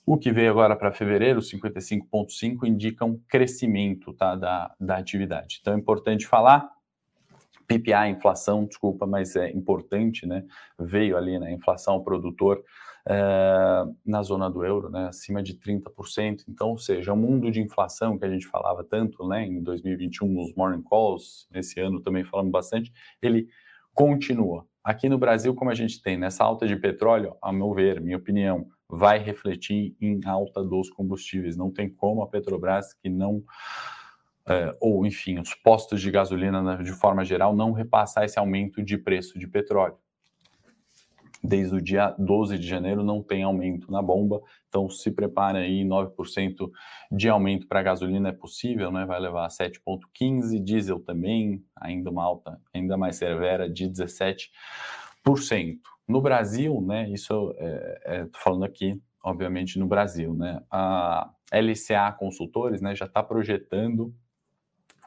o 0.07 0.17
que 0.17 0.33
veio 0.33 0.51
agora 0.51 0.75
para 0.75 0.93
fevereiro, 0.93 1.41
55,5, 1.41 2.67
indicam 2.67 3.21
crescimento 3.29 4.13
tá, 4.15 4.35
da, 4.35 4.75
da 4.81 4.97
atividade. 4.97 5.59
Então 5.61 5.75
é 5.75 5.77
importante 5.77 6.27
falar. 6.27 6.71
PPI, 7.79 8.11
inflação, 8.11 8.65
desculpa, 8.65 9.07
mas 9.07 9.37
é 9.37 9.51
importante, 9.51 10.27
né? 10.27 10.45
Veio 10.79 11.17
ali, 11.17 11.39
né? 11.39 11.53
Inflação 11.53 11.95
ao 11.95 12.05
produtor 12.05 12.63
é, 13.07 13.85
na 14.07 14.23
zona 14.23 14.49
do 14.49 14.65
euro, 14.65 14.89
né, 14.89 15.09
acima 15.09 15.43
de 15.43 15.55
30%. 15.55 16.45
Então, 16.49 16.71
ou 16.71 16.79
seja, 16.79 17.13
o 17.13 17.17
mundo 17.17 17.51
de 17.51 17.61
inflação 17.61 18.19
que 18.19 18.25
a 18.25 18.31
gente 18.31 18.47
falava 18.47 18.85
tanto 18.85 19.27
né, 19.27 19.45
em 19.45 19.63
2021 19.63 20.29
nos 20.29 20.55
morning 20.55 20.83
calls, 20.83 21.49
nesse 21.51 21.81
ano 21.81 22.01
também 22.01 22.25
falamos 22.25 22.53
bastante, 22.53 22.93
ele 23.21 23.49
continua. 23.93 24.67
Aqui 24.85 25.09
no 25.09 25.19
Brasil, 25.19 25.55
como 25.55 25.71
a 25.71 25.75
gente 25.75 26.03
tem 26.03 26.17
nessa 26.17 26.45
alta 26.45 26.67
de 26.67 26.77
petróleo, 26.77 27.37
a 27.43 27.53
meu 27.53 27.73
ver, 27.73 28.01
minha 28.01 28.17
opinião, 28.17 28.67
vai 28.89 29.19
refletir 29.19 29.97
em 30.01 30.21
alta 30.27 30.63
dos 30.63 30.91
combustíveis. 30.91 31.57
Não 31.57 31.71
tem 31.71 31.89
como 31.89 32.23
a 32.23 32.29
Petrobras 32.29 32.93
que 32.95 33.09
não 33.09 33.43
é, 34.49 34.73
ou 34.81 35.07
enfim, 35.07 35.39
os 35.39 35.55
postos 35.55 36.01
de 36.01 36.11
gasolina 36.11 36.63
né, 36.63 36.83
de 36.83 36.93
forma 36.93 37.25
geral 37.25 37.55
não 37.55 37.73
repassar 37.73 38.25
esse 38.25 38.39
aumento 38.39 38.83
de 38.83 38.99
preço 38.99 39.39
de 39.39 39.47
petróleo 39.47 39.97
desde 41.43 41.75
o 41.75 41.83
dia 41.83 42.15
12 42.19 42.57
de 42.57 42.67
janeiro 42.67 43.03
não 43.03 43.23
tem 43.23 43.43
aumento 43.43 43.91
na 43.91 44.01
bomba, 44.01 44.41
então 44.69 44.89
se 44.89 45.11
prepare 45.11 45.59
aí, 45.59 45.83
9% 45.85 46.71
de 47.11 47.29
aumento 47.29 47.67
para 47.67 47.81
a 47.81 47.83
gasolina 47.83 48.29
é 48.29 48.33
possível, 48.33 48.93
né? 48.93 49.05
vai 49.05 49.19
levar 49.19 49.47
a 49.47 49.49
7,15%, 49.49 50.63
diesel 50.63 51.01
também, 51.01 51.65
ainda 51.75 52.11
uma 52.11 52.23
alta 52.23 52.61
ainda 52.73 52.97
mais 52.97 53.17
severa 53.17 53.69
de 53.69 53.89
17%. 53.89 54.51
No 56.07 56.21
Brasil, 56.21 56.81
né, 56.81 57.09
isso 57.11 57.55
é, 57.59 58.01
é, 58.05 58.29
falando 58.35 58.65
aqui, 58.65 59.01
obviamente, 59.23 59.79
no 59.79 59.87
Brasil, 59.87 60.35
né, 60.35 60.61
a 60.71 61.31
LCA 61.53 62.13
Consultores 62.19 62.81
né, 62.81 62.95
já 62.95 63.07
está 63.07 63.23
projetando 63.23 64.15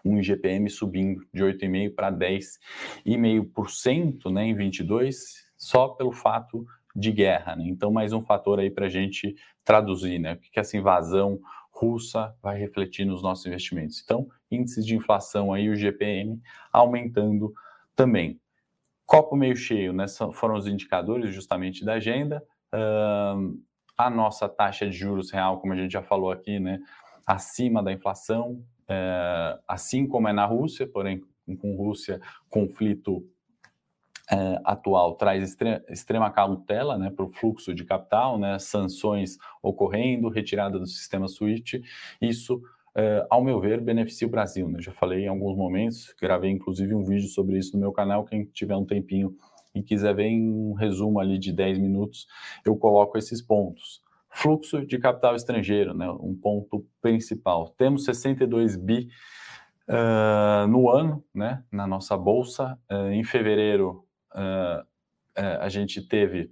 um 0.06 0.20
IGPM 0.20 0.70
subindo 0.70 1.26
de 1.34 1.44
8,5% 1.44 1.96
para 1.96 2.12
10,5% 2.12 4.32
né, 4.32 4.46
em 4.46 4.56
22, 4.56 5.44
só 5.58 5.88
pelo 5.90 6.12
fato 6.12 6.66
de 6.96 7.12
guerra. 7.12 7.56
Né? 7.56 7.66
Então, 7.68 7.92
mais 7.92 8.14
um 8.14 8.22
fator 8.22 8.60
aí 8.60 8.70
para 8.70 8.86
a 8.86 8.90
gente 8.90 9.36
traduzir, 9.64 10.20
né? 10.20 10.34
O 10.34 10.38
que, 10.38 10.52
que 10.52 10.60
essa 10.60 10.78
invasão 10.78 11.40
russa 11.72 12.34
vai 12.42 12.58
refletir 12.58 13.06
nos 13.06 13.22
nossos 13.22 13.46
investimentos. 13.46 14.02
Então, 14.04 14.28
índices 14.50 14.86
de 14.86 14.96
inflação 14.96 15.52
aí, 15.52 15.70
o 15.70 15.76
GPM, 15.76 16.42
aumentando 16.72 17.54
também. 17.96 18.40
Copo 19.06 19.36
meio 19.36 19.56
cheio, 19.56 19.92
né? 19.92 20.06
Foram 20.34 20.56
os 20.56 20.68
indicadores 20.68 21.36
justamente 21.36 21.84
da 21.84 21.96
agenda. 21.96 22.42
Uh, 22.74 23.62
a 23.98 24.10
nossa 24.10 24.48
taxa 24.48 24.90
de 24.90 24.96
juros 24.96 25.32
real, 25.32 25.60
como 25.60 25.74
a 25.74 25.76
gente 25.76 25.92
já 25.92 26.02
falou 26.02 26.32
aqui, 26.32 26.60
né? 26.60 26.80
Acima 27.26 27.84
da 27.84 27.92
inflação, 27.92 28.64
uh, 28.90 29.62
assim 29.68 30.08
como 30.08 30.28
é 30.28 30.34
na 30.34 30.46
Rússia, 30.46 30.88
porém 30.88 31.22
com 31.60 31.76
Rússia, 31.76 32.20
conflito 32.50 33.24
é, 34.32 34.60
atual 34.64 35.16
traz 35.16 35.44
extre 35.44 35.84
extrema 35.88 36.32
cautela 36.32 36.98
né, 36.98 37.12
para 37.12 37.26
o 37.26 37.30
fluxo 37.30 37.74
de 37.74 37.84
capital, 37.84 38.40
né, 38.40 38.58
sanções 38.60 39.38
ocorrendo, 39.62 40.30
retirada 40.30 40.80
do 40.80 40.88
sistema 40.88 41.28
SWIFT, 41.28 41.84
isso, 42.22 42.62
é, 42.96 43.26
ao 43.30 43.44
meu 43.44 43.60
ver, 43.60 43.82
beneficia 43.82 44.28
o 44.28 44.32
Brasil. 44.32 44.68
Né? 44.68 44.82
Já 44.82 44.92
falei 44.92 45.26
em 45.26 45.28
alguns 45.28 45.56
momentos, 45.56 46.14
gravei 46.20 46.50
inclusive 46.50 46.96
um 46.96 47.04
vídeo 47.04 47.28
sobre 47.28 47.58
isso 47.58 47.74
no 47.74 47.80
meu 47.80 47.92
canal, 47.92 48.26
quem 48.26 48.46
tiver 48.46 48.76
um 48.76 48.86
tempinho 48.86 49.36
e 49.74 49.84
quiser 49.84 50.16
ver 50.16 50.28
em 50.28 50.50
um 50.50 50.74
resumo 50.74 51.20
ali 51.20 51.38
de 51.38 51.52
10 51.52 51.78
minutos, 51.80 52.28
eu 52.66 52.76
coloco 52.78 53.18
esses 53.18 53.42
pontos. 53.42 54.02
Fluxo 54.36 54.86
de 54.86 55.00
capital 55.00 55.34
estrangeiro, 55.34 55.94
né, 55.94 56.10
um 56.12 56.36
ponto 56.36 56.86
principal. 57.02 57.70
Temos 57.78 58.04
62 58.04 58.76
bi 58.76 59.08
uh, 59.88 60.68
no 60.68 60.90
ano, 60.90 61.24
né, 61.34 61.64
na 61.72 61.88
nossa 61.88 62.18
bolsa. 62.18 62.78
Uh, 62.92 63.12
em 63.12 63.24
fevereiro, 63.24 64.06
uh, 64.34 64.86
a 65.62 65.70
gente 65.70 66.02
teve 66.02 66.52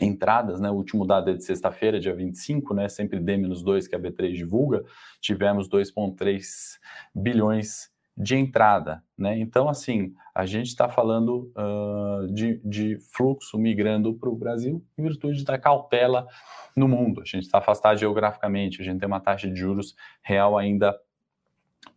entradas, 0.00 0.60
né? 0.60 0.70
O 0.70 0.74
último 0.74 1.06
dado 1.06 1.30
é 1.30 1.34
de 1.34 1.42
sexta-feira, 1.44 1.98
dia 1.98 2.14
25, 2.14 2.74
né? 2.74 2.88
Sempre 2.88 3.18
D-2 3.18 3.88
que 3.88 3.96
a 3.96 3.98
B3 3.98 4.32
divulga. 4.32 4.84
Tivemos 5.20 5.68
2,3 5.68 6.78
bilhões 7.14 7.90
de 8.16 8.34
entrada, 8.34 9.02
né? 9.16 9.38
Então, 9.38 9.68
assim, 9.68 10.14
a 10.34 10.46
gente 10.46 10.68
está 10.68 10.88
falando 10.88 11.52
uh, 11.54 12.32
de, 12.32 12.60
de, 12.64 12.98
fluxo 13.12 13.58
migrando 13.58 14.14
para 14.14 14.30
o 14.30 14.34
Brasil 14.34 14.82
em 14.96 15.02
virtude 15.02 15.44
da 15.44 15.58
cautela 15.58 16.26
no 16.74 16.88
mundo. 16.88 17.20
A 17.20 17.24
gente 17.24 17.44
está 17.44 17.58
afastado 17.58 17.98
geograficamente, 17.98 18.80
a 18.80 18.84
gente 18.84 19.00
tem 19.00 19.06
uma 19.06 19.20
taxa 19.20 19.50
de 19.50 19.56
juros 19.58 19.94
real 20.22 20.56
ainda 20.56 20.98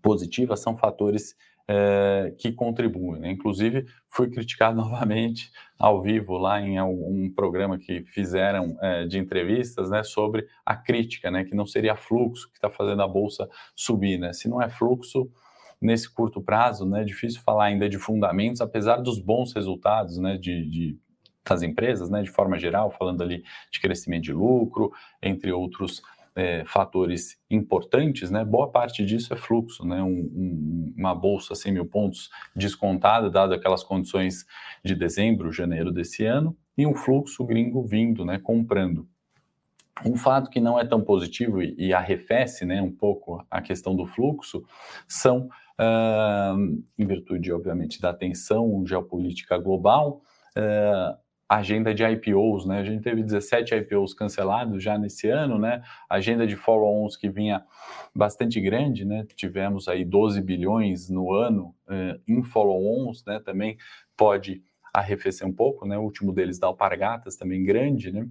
positiva, 0.01 0.57
são 0.57 0.75
fatores 0.75 1.35
é, 1.69 2.33
que 2.37 2.51
contribuem. 2.51 3.21
Né? 3.21 3.31
Inclusive, 3.31 3.85
fui 4.09 4.29
criticado 4.29 4.75
novamente 4.81 5.51
ao 5.77 6.01
vivo 6.01 6.37
lá 6.37 6.59
em 6.59 6.77
algum 6.77 7.29
programa 7.31 7.77
que 7.77 8.03
fizeram 8.05 8.77
é, 8.81 9.05
de 9.05 9.17
entrevistas 9.19 9.89
né, 9.89 10.03
sobre 10.03 10.47
a 10.65 10.75
crítica, 10.75 11.29
né, 11.29 11.45
que 11.45 11.55
não 11.55 11.65
seria 11.65 11.95
fluxo 11.95 12.49
que 12.49 12.57
está 12.57 12.69
fazendo 12.69 13.03
a 13.03 13.07
bolsa 13.07 13.47
subir. 13.75 14.17
Né? 14.17 14.33
Se 14.33 14.49
não 14.49 14.61
é 14.61 14.69
fluxo, 14.69 15.31
nesse 15.81 16.09
curto 16.13 16.41
prazo, 16.41 16.85
né, 16.85 17.01
é 17.01 17.05
difícil 17.05 17.41
falar 17.41 17.65
ainda 17.65 17.87
de 17.87 17.97
fundamentos, 17.97 18.61
apesar 18.61 18.97
dos 18.97 19.19
bons 19.19 19.53
resultados 19.53 20.17
né, 20.17 20.37
de, 20.37 20.65
de 20.65 20.97
das 21.47 21.63
empresas, 21.63 22.09
né, 22.09 22.21
de 22.21 22.29
forma 22.29 22.59
geral, 22.59 22.91
falando 22.91 23.23
ali 23.23 23.43
de 23.71 23.79
crescimento 23.79 24.23
de 24.23 24.33
lucro, 24.33 24.91
entre 25.21 25.51
outros 25.51 26.01
é, 26.35 26.63
fatores 26.63 27.41
importantes, 27.49 28.29
né, 28.29 28.45
boa 28.45 28.69
parte 28.69 29.03
disso 29.03 29.33
é 29.33 29.37
fluxo, 29.37 29.85
né, 29.85 30.01
um, 30.01 30.07
um, 30.07 30.93
uma 30.97 31.15
bolsa 31.15 31.55
100 31.55 31.73
mil 31.73 31.85
pontos 31.85 32.29
descontada, 32.55 33.29
dado 33.29 33.53
aquelas 33.53 33.83
condições 33.83 34.45
de 34.83 34.95
dezembro, 34.95 35.51
janeiro 35.51 35.91
desse 35.91 36.23
ano, 36.23 36.55
e 36.77 36.85
um 36.85 36.93
fluxo 36.93 37.43
gringo 37.43 37.83
vindo, 37.83 38.23
né, 38.23 38.37
comprando. 38.37 39.07
Um 40.05 40.15
fato 40.15 40.49
que 40.49 40.59
não 40.59 40.79
é 40.79 40.85
tão 40.85 41.01
positivo 41.01 41.61
e, 41.61 41.93
arrefece 41.93 42.65
né, 42.65 42.81
um 42.81 42.91
pouco 42.91 43.45
a 43.51 43.61
questão 43.61 43.95
do 43.95 44.05
fluxo 44.05 44.63
são, 45.07 45.49
uh, 45.79 46.83
em 46.97 47.05
virtude, 47.05 47.51
obviamente, 47.51 47.99
da 47.99 48.13
tensão 48.13 48.85
geopolítica 48.85 49.57
global, 49.57 50.21
uh, 50.57 51.17
agenda 51.49 51.95
de 51.95 52.03
IPOs, 52.03 52.67
né? 52.67 52.79
A 52.79 52.83
gente 52.83 53.01
teve 53.01 53.23
17 53.23 53.73
IPOs 53.73 54.13
cancelados 54.13 54.83
já 54.83 54.99
nesse 54.99 55.27
ano, 55.29 55.57
né? 55.57 55.81
Agenda 56.07 56.45
de 56.45 56.55
follow-ons 56.55 57.17
que 57.17 57.27
vinha 57.27 57.65
bastante 58.15 58.61
grande, 58.61 59.03
né? 59.03 59.25
Tivemos 59.35 59.87
aí 59.87 60.05
12 60.05 60.39
bilhões 60.41 61.09
no 61.09 61.33
ano 61.33 61.75
uh, 61.87 62.21
em 62.27 62.43
follow-ons, 62.43 63.25
né? 63.25 63.39
Também 63.43 63.77
pode 64.15 64.61
arrefecer 64.93 65.47
um 65.47 65.51
pouco, 65.51 65.87
né? 65.87 65.97
O 65.97 66.03
último 66.03 66.31
deles 66.31 66.59
da 66.59 66.67
Alpargatas 66.67 67.35
também 67.35 67.63
grande, 67.63 68.11
né? 68.11 68.27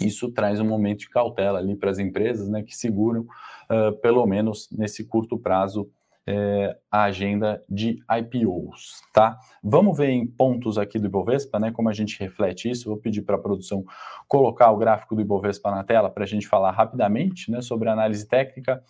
Isso 0.00 0.30
traz 0.30 0.60
um 0.60 0.66
momento 0.66 1.00
de 1.00 1.08
cautela 1.08 1.58
ali 1.58 1.74
para 1.74 1.90
as 1.90 1.98
empresas, 1.98 2.48
né? 2.48 2.62
Que 2.62 2.76
seguram, 2.76 3.22
uh, 3.22 3.92
pelo 4.00 4.26
menos 4.26 4.68
nesse 4.70 5.04
curto 5.04 5.38
prazo, 5.38 5.90
é, 6.26 6.76
a 6.90 7.04
agenda 7.04 7.62
de 7.68 7.98
IPOs, 8.08 9.02
tá? 9.12 9.38
Vamos 9.62 9.96
ver 9.96 10.10
em 10.10 10.26
pontos 10.26 10.78
aqui 10.78 10.98
do 10.98 11.06
Ibovespa, 11.06 11.58
né? 11.58 11.72
Como 11.72 11.88
a 11.88 11.92
gente 11.92 12.18
reflete 12.20 12.70
isso. 12.70 12.88
Vou 12.88 12.98
pedir 12.98 13.22
para 13.22 13.36
a 13.36 13.38
produção 13.38 13.84
colocar 14.28 14.70
o 14.70 14.76
gráfico 14.76 15.14
do 15.14 15.22
Ibovespa 15.22 15.70
na 15.70 15.82
tela 15.82 16.10
para 16.10 16.24
a 16.24 16.26
gente 16.26 16.46
falar 16.46 16.70
rapidamente, 16.70 17.50
né? 17.50 17.60
Sobre 17.60 17.88
análise 17.88 18.28
técnica 18.28 18.82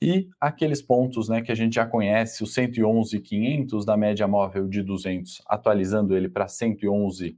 e 0.00 0.28
aqueles 0.40 0.80
pontos, 0.80 1.28
né? 1.28 1.42
Que 1.42 1.50
a 1.50 1.56
gente 1.56 1.74
já 1.74 1.86
conhece, 1.86 2.42
o 2.42 2.46
111,500 2.46 3.84
da 3.84 3.96
média 3.96 4.28
móvel 4.28 4.68
de 4.68 4.82
200, 4.82 5.42
atualizando 5.46 6.16
ele 6.16 6.28
para 6.28 6.46
111 6.46 7.36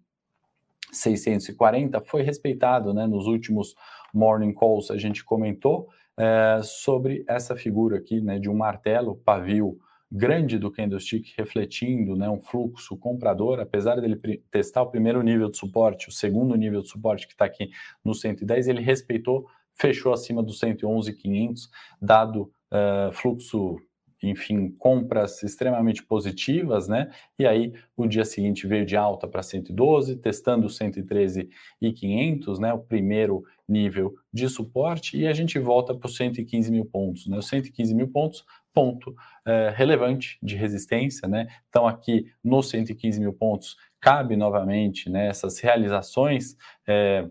640 0.93 2.01
foi 2.03 2.23
respeitado, 2.23 2.93
né? 2.93 3.07
Nos 3.07 3.27
últimos 3.27 3.75
morning 4.13 4.53
calls 4.53 4.91
a 4.91 4.99
gente 4.99 5.25
comentou 5.25 5.89
é, 6.19 6.61
sobre 6.63 7.25
essa 7.27 7.57
figura 7.57 7.97
aqui, 7.97 8.21
né, 8.21 8.39
de 8.39 8.49
um 8.49 8.55
martelo, 8.55 9.17
pavio 9.17 9.79
grande 10.11 10.59
do 10.59 10.71
candlestick, 10.71 11.33
refletindo 11.39 12.15
né, 12.15 12.29
um 12.29 12.39
fluxo 12.39 12.99
comprador, 12.99 13.59
apesar 13.61 13.99
dele 13.99 14.21
testar 14.51 14.83
o 14.83 14.91
primeiro 14.91 15.23
nível 15.23 15.51
de 15.51 15.57
suporte, 15.57 16.11
o 16.11 16.13
segundo 16.13 16.55
nível 16.55 16.83
de 16.83 16.89
suporte 16.89 17.27
que 17.27 17.33
está 17.33 17.47
aqui 17.47 17.71
no 18.05 18.15
110, 18.15 18.69
ele 18.69 18.83
respeitou, 18.83 19.47
fechou 19.75 20.13
acima 20.13 20.43
do 20.43 20.53
111,500, 20.53 21.71
dado 22.01 22.53
uh, 22.71 23.11
fluxo 23.13 23.79
enfim, 24.23 24.71
compras 24.79 25.43
extremamente 25.43 26.03
positivas, 26.03 26.89
né? 26.89 27.11
E 27.39 27.47
aí 27.47 27.73
o 27.97 28.07
dia 28.07 28.25
seguinte 28.25 28.67
veio 28.67 28.87
de 28.87 28.97
alta 28.97 29.27
para 29.27 29.43
112, 29.43 30.17
testando 30.17 30.69
113 30.69 31.49
e 31.81 31.93
500, 31.93 32.59
né? 32.59 32.73
O 32.73 32.79
primeiro 32.79 33.45
nível 33.69 34.15
de 34.33 34.49
suporte 34.49 35.17
e 35.17 35.27
a 35.27 35.33
gente 35.33 35.59
volta 35.59 35.95
para 35.95 36.07
os 36.07 36.17
115 36.17 36.71
mil 36.71 36.85
pontos, 36.85 37.27
né? 37.27 37.37
Os 37.39 37.49
115 37.49 37.95
mil 37.95 38.09
pontos, 38.09 38.45
ponto 38.73 39.15
é, 39.47 39.73
relevante 39.75 40.39
de 40.43 40.57
resistência, 40.57 41.29
né? 41.29 41.47
Então 41.69 41.87
aqui 41.87 42.27
nos 42.43 42.69
115 42.71 43.21
mil 43.21 43.33
pontos 43.33 43.77
cabe 44.01 44.37
novamente, 44.37 45.09
né? 45.11 45.29
Essas 45.29 45.59
realizações 45.61 46.57
é, 46.87 47.29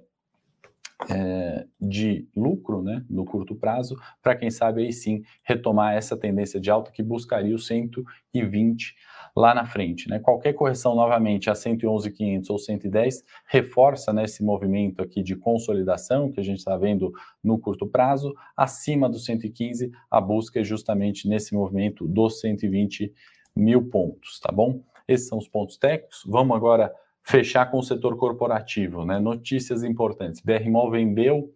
é, 1.10 1.66
de 1.80 2.28
lucro 2.36 2.82
né, 2.82 3.04
no 3.10 3.26
curto 3.26 3.56
prazo, 3.56 3.98
para 4.22 4.36
quem 4.36 4.52
sabe 4.52 4.84
aí 4.84 4.94
sim 4.94 5.24
retomar 5.44 5.96
essa 5.96 6.16
tendência 6.16 6.60
de 6.60 6.70
alta 6.70 6.92
que 6.92 7.02
buscaria 7.02 7.56
o 7.56 7.60
120 7.60 8.96
lá 9.36 9.54
na 9.54 9.66
frente. 9.66 10.10
Né? 10.10 10.20
Qualquer 10.20 10.54
correção 10.54 10.96
novamente 10.96 11.50
a 11.50 11.56
111,500 11.56 12.50
ou 12.50 12.60
110 12.60 13.24
reforça 13.48 14.14
né, 14.14 14.26
esse 14.26 14.44
movimento 14.44 15.02
aqui 15.02 15.24
de 15.24 15.36
consolidação 15.36 16.32
que 16.32 16.40
a 16.40 16.44
gente 16.44 16.60
está 16.60 16.78
vendo 16.78 17.12
no 17.44 17.58
curto 17.58 17.88
prazo. 17.88 18.34
Acima 18.56 19.10
do 19.10 19.18
115, 19.18 19.92
a 20.10 20.22
busca 20.22 20.60
é 20.60 20.64
justamente 20.64 21.28
nesse 21.28 21.54
movimento 21.54 22.08
dos 22.08 22.40
120 22.42 23.14
mil 23.56 23.90
pontos, 23.90 24.40
tá 24.40 24.52
bom? 24.52 24.82
Esses 25.08 25.28
são 25.28 25.38
os 25.38 25.48
pontos 25.48 25.78
técnicos. 25.78 26.24
Vamos 26.26 26.56
agora 26.56 26.94
fechar 27.24 27.70
com 27.70 27.80
o 27.80 27.84
setor 27.84 28.18
corporativo, 28.18 29.06
né? 29.06 29.20
Notícias 29.20 29.84
importantes. 29.84 30.42
BRMOL 30.42 30.90
vendeu 30.90 31.54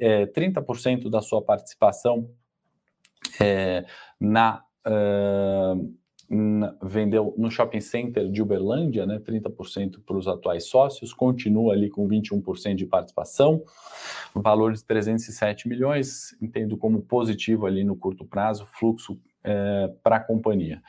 é, 0.00 0.26
30% 0.26 1.08
da 1.10 1.20
sua 1.20 1.42
participação 1.42 2.30
é, 3.40 3.84
na, 4.18 4.62
uh, 4.86 5.94
na, 6.28 6.76
vendeu 6.82 7.34
no 7.36 7.50
shopping 7.50 7.80
center 7.80 8.30
de 8.30 8.42
Uberlândia, 8.42 9.06
né? 9.06 9.18
30% 9.18 10.00
para 10.04 10.16
os 10.16 10.28
atuais 10.28 10.64
sócios, 10.66 11.12
continua 11.12 11.72
ali 11.72 11.88
com 11.88 12.06
21% 12.06 12.74
de 12.74 12.86
participação, 12.86 13.62
valor 14.34 14.72
de 14.72 14.84
307 14.84 15.68
milhões, 15.68 16.36
entendo 16.40 16.76
como 16.76 17.02
positivo 17.02 17.66
ali 17.66 17.84
no 17.84 17.96
curto 17.96 18.24
prazo, 18.24 18.66
fluxo 18.78 19.18
é, 19.44 19.90
para 20.02 20.16
a 20.16 20.20
companhia. 20.20 20.82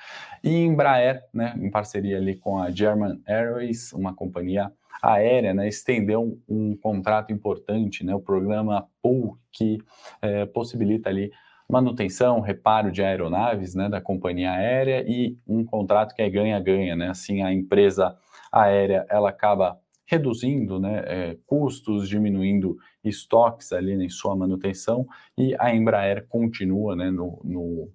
E 0.44 0.56
Embraer, 0.56 1.24
né, 1.34 1.54
em 1.58 1.70
parceria 1.70 2.18
ali 2.18 2.36
com 2.36 2.58
a 2.60 2.70
German 2.72 3.22
Airways, 3.26 3.94
uma 3.94 4.14
companhia 4.14 4.72
aérea, 5.02 5.54
né, 5.54 5.68
estendeu 5.68 6.40
um, 6.48 6.76
contrato 6.76 7.32
importante, 7.32 8.06
né, 8.06 8.14
o 8.14 8.20
programa 8.20 8.88
POOL, 9.02 9.38
que 9.52 9.80
é, 10.22 10.46
possibilita 10.46 11.10
ali 11.10 11.32
manutenção, 11.70 12.42
reparo 12.42 12.92
de 12.92 13.02
aeronaves 13.02 13.74
né, 13.74 13.88
da 13.88 14.02
companhia 14.02 14.52
aérea 14.52 15.04
e 15.08 15.38
um 15.48 15.64
contrato 15.64 16.14
que 16.14 16.22
é 16.22 16.30
ganha-ganha, 16.30 16.98
né? 16.98 17.10
Assim, 17.10 17.42
a 17.42 17.54
empresa 17.54 18.14
aérea 18.52 19.06
ela 19.10 19.30
acaba 19.30 19.80
reduzindo 20.06 20.78
né, 20.78 21.04
é, 21.06 21.38
custos, 21.48 22.10
diminuindo 22.10 22.78
estoques 23.02 23.72
ali 23.72 23.94
em 23.94 24.10
sua 24.10 24.36
manutenção 24.36 25.08
e 25.38 25.56
a 25.58 25.74
Embraer 25.74 26.28
continua 26.28 26.98
né, 26.98 27.10
no, 27.10 27.40
no 27.46 27.90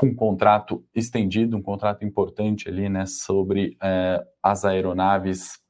com 0.00 0.06
um 0.06 0.14
contrato 0.14 0.82
estendido, 0.94 1.58
um 1.58 1.62
contrato 1.62 2.06
importante 2.06 2.70
ali, 2.70 2.88
né, 2.88 3.04
sobre 3.04 3.76
é, 3.82 4.24
as 4.42 4.64
aeronaves 4.64 5.60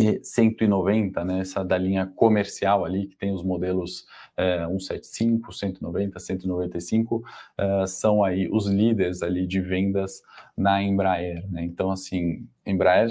e 0.00 0.18
190, 0.24 1.22
né, 1.26 1.40
essa 1.40 1.62
da 1.62 1.76
linha 1.76 2.06
comercial 2.06 2.86
ali, 2.86 3.06
que 3.06 3.18
tem 3.18 3.34
os 3.34 3.42
modelos 3.42 4.06
é, 4.34 4.66
175, 4.66 5.52
190, 5.52 6.18
195, 6.18 7.22
é, 7.58 7.86
são 7.86 8.24
aí 8.24 8.48
os 8.50 8.66
líderes 8.66 9.22
ali 9.22 9.46
de 9.46 9.60
vendas 9.60 10.22
na 10.56 10.82
Embraer, 10.82 11.46
né, 11.50 11.62
então 11.64 11.90
assim, 11.90 12.48
Embraer 12.64 13.10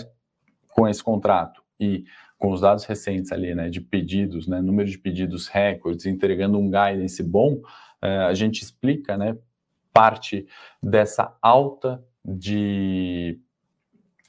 com 0.69 0.87
esse 0.87 1.03
contrato 1.03 1.61
e 1.79 2.05
com 2.39 2.51
os 2.51 2.61
dados 2.61 2.85
recentes 2.85 3.31
ali, 3.31 3.53
né, 3.53 3.69
de 3.69 3.79
pedidos, 3.79 4.47
né, 4.47 4.59
número 4.61 4.89
de 4.89 4.97
pedidos 4.97 5.47
recordes, 5.47 6.07
entregando 6.07 6.57
um 6.57 6.71
guidance 6.71 7.21
bom, 7.21 7.61
é, 8.01 8.17
a 8.17 8.33
gente 8.33 8.63
explica, 8.63 9.15
né, 9.15 9.37
parte 9.93 10.47
dessa 10.81 11.37
alta 11.41 12.03
de 12.25 13.39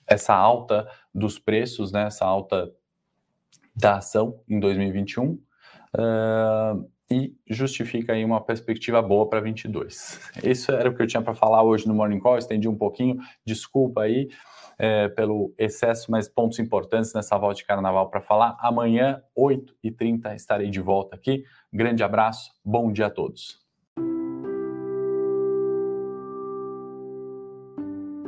essa 0.06 0.34
alta 0.34 0.86
dos 1.14 1.38
preços, 1.38 1.90
né, 1.90 2.06
essa 2.06 2.26
alta 2.26 2.70
da 3.74 3.96
ação 3.96 4.40
em 4.48 4.60
2021 4.60 5.32
uh, 5.32 6.90
e 7.10 7.34
justifica 7.48 8.12
aí 8.12 8.24
uma 8.24 8.40
perspectiva 8.40 9.00
boa 9.00 9.28
para 9.28 9.40
22. 9.40 10.20
Isso 10.44 10.70
era 10.72 10.88
o 10.88 10.94
que 10.94 11.02
eu 11.02 11.06
tinha 11.06 11.22
para 11.22 11.34
falar 11.34 11.62
hoje 11.62 11.88
no 11.88 11.94
Morning 11.94 12.20
Call, 12.20 12.38
estendi 12.38 12.68
um 12.68 12.76
pouquinho, 12.76 13.18
desculpa 13.44 14.02
aí 14.02 14.28
é, 14.78 15.08
pelo 15.08 15.54
excesso, 15.56 16.10
mas 16.10 16.28
pontos 16.28 16.58
importantes 16.58 17.12
nessa 17.14 17.38
volta 17.38 17.56
de 17.56 17.64
carnaval 17.64 18.10
para 18.10 18.20
falar. 18.20 18.56
Amanhã, 18.60 19.22
8h30, 19.38 20.34
estarei 20.34 20.68
de 20.68 20.80
volta 20.80 21.14
aqui. 21.14 21.44
Grande 21.72 22.02
abraço, 22.02 22.52
bom 22.64 22.92
dia 22.92 23.06
a 23.06 23.10
todos. 23.10 23.63